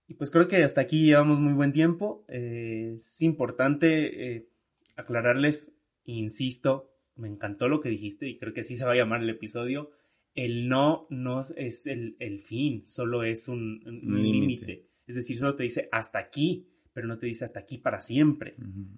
[0.08, 2.24] Y pues creo que hasta aquí llevamos muy buen tiempo.
[2.28, 4.48] Eh, es importante eh,
[4.96, 9.20] aclararles, insisto, me encantó lo que dijiste y creo que así se va a llamar
[9.20, 9.90] el episodio.
[10.36, 14.86] El no no es el, fin, solo es un, límite.
[15.06, 18.54] Es decir, solo te dice hasta aquí, pero no te dice hasta aquí para siempre.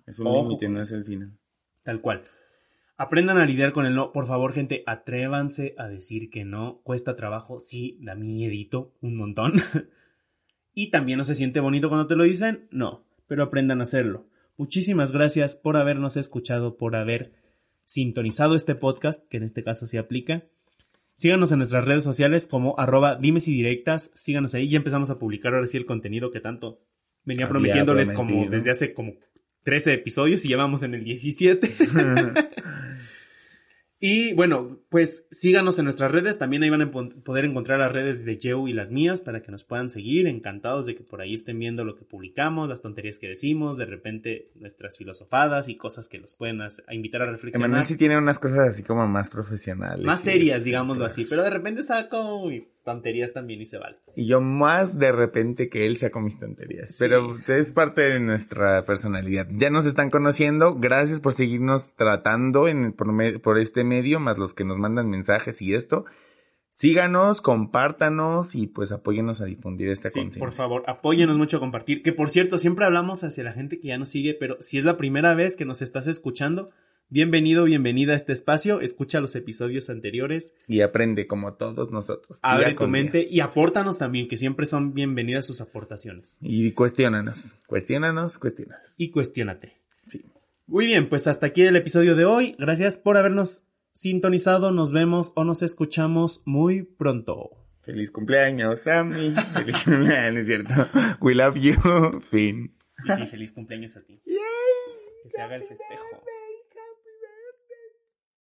[0.07, 1.39] Es un límite, no es el final.
[1.82, 2.24] Tal cual.
[2.97, 4.12] Aprendan a lidiar con el no.
[4.12, 6.80] Por favor, gente, atrévanse a decir que no.
[6.82, 7.61] Cuesta trabajo.
[7.61, 9.53] Sí, da miedito un montón.
[10.74, 12.66] y también no se siente bonito cuando te lo dicen.
[12.72, 14.26] No, pero aprendan a hacerlo.
[14.57, 17.32] Muchísimas gracias por habernos escuchado, por haber
[17.84, 20.45] sintonizado este podcast, que en este caso se aplica.
[21.19, 24.12] Síganos en nuestras redes sociales como arroba dimes y directas.
[24.14, 24.69] Síganos ahí.
[24.69, 26.81] Ya empezamos a publicar ahora sí el contenido que tanto
[27.25, 29.14] venía prometiéndoles como desde hace como
[29.64, 31.69] 13 episodios y llevamos en el 17.
[34.01, 36.39] Y bueno, pues síganos en nuestras redes.
[36.39, 39.53] También ahí van a poder encontrar las redes de Joe y las mías para que
[39.53, 40.26] nos puedan seguir.
[40.26, 43.86] Encantados de que por ahí estén viendo lo que publicamos, las tonterías que decimos, de
[43.86, 46.61] repente nuestras filosofadas y cosas que los pueden
[46.91, 47.68] invitar a reflexionar.
[47.68, 50.05] Emanuel sí tiene unas cosas así como más profesionales.
[50.05, 51.26] Más serias, digámoslo así.
[51.26, 53.99] Pero de repente saco mis tonterías también y se vale.
[54.16, 56.97] Y yo más de repente que él saco mis tonterías.
[56.99, 59.47] Pero es parte de nuestra personalidad.
[59.51, 60.76] Ya nos están conociendo.
[60.76, 63.09] Gracias por seguirnos tratando en, por,
[63.43, 66.05] por este medio, más los que nos mandan mensajes y esto.
[66.79, 72.05] Síganos, compártanos y pues apóyenos a difundir esta sí, Por favor, apóyenos mucho a compartir.
[72.05, 74.85] Que por cierto, siempre hablamos hacia la gente que ya nos sigue, pero si es
[74.85, 76.70] la primera vez que nos estás escuchando,
[77.09, 78.81] bienvenido, bienvenida a este espacio.
[78.81, 80.55] Escucha los episodios anteriores.
[80.68, 82.39] Y aprende como todos nosotros.
[82.43, 86.39] Abre tu mente y apórtanos también, que siempre son bienvenidas sus aportaciones.
[86.41, 88.95] Y cuestiónanos, cuestiónanos, cuestionanos.
[88.99, 89.79] Y cuestiónate.
[90.05, 90.24] Sí.
[90.68, 92.55] Muy bien, pues hasta aquí el episodio de hoy.
[92.57, 93.64] Gracias por habernos
[93.99, 94.70] sintonizado.
[94.70, 97.51] Nos vemos o nos escuchamos muy pronto.
[97.82, 99.34] Feliz cumpleaños, Sammy.
[99.55, 100.74] feliz cumpleaños, ¿cierto?
[101.20, 101.74] We love you.
[102.30, 102.76] Fin.
[103.05, 104.20] Y sí, feliz cumpleaños a ti.
[104.24, 106.22] Que se haga el festejo.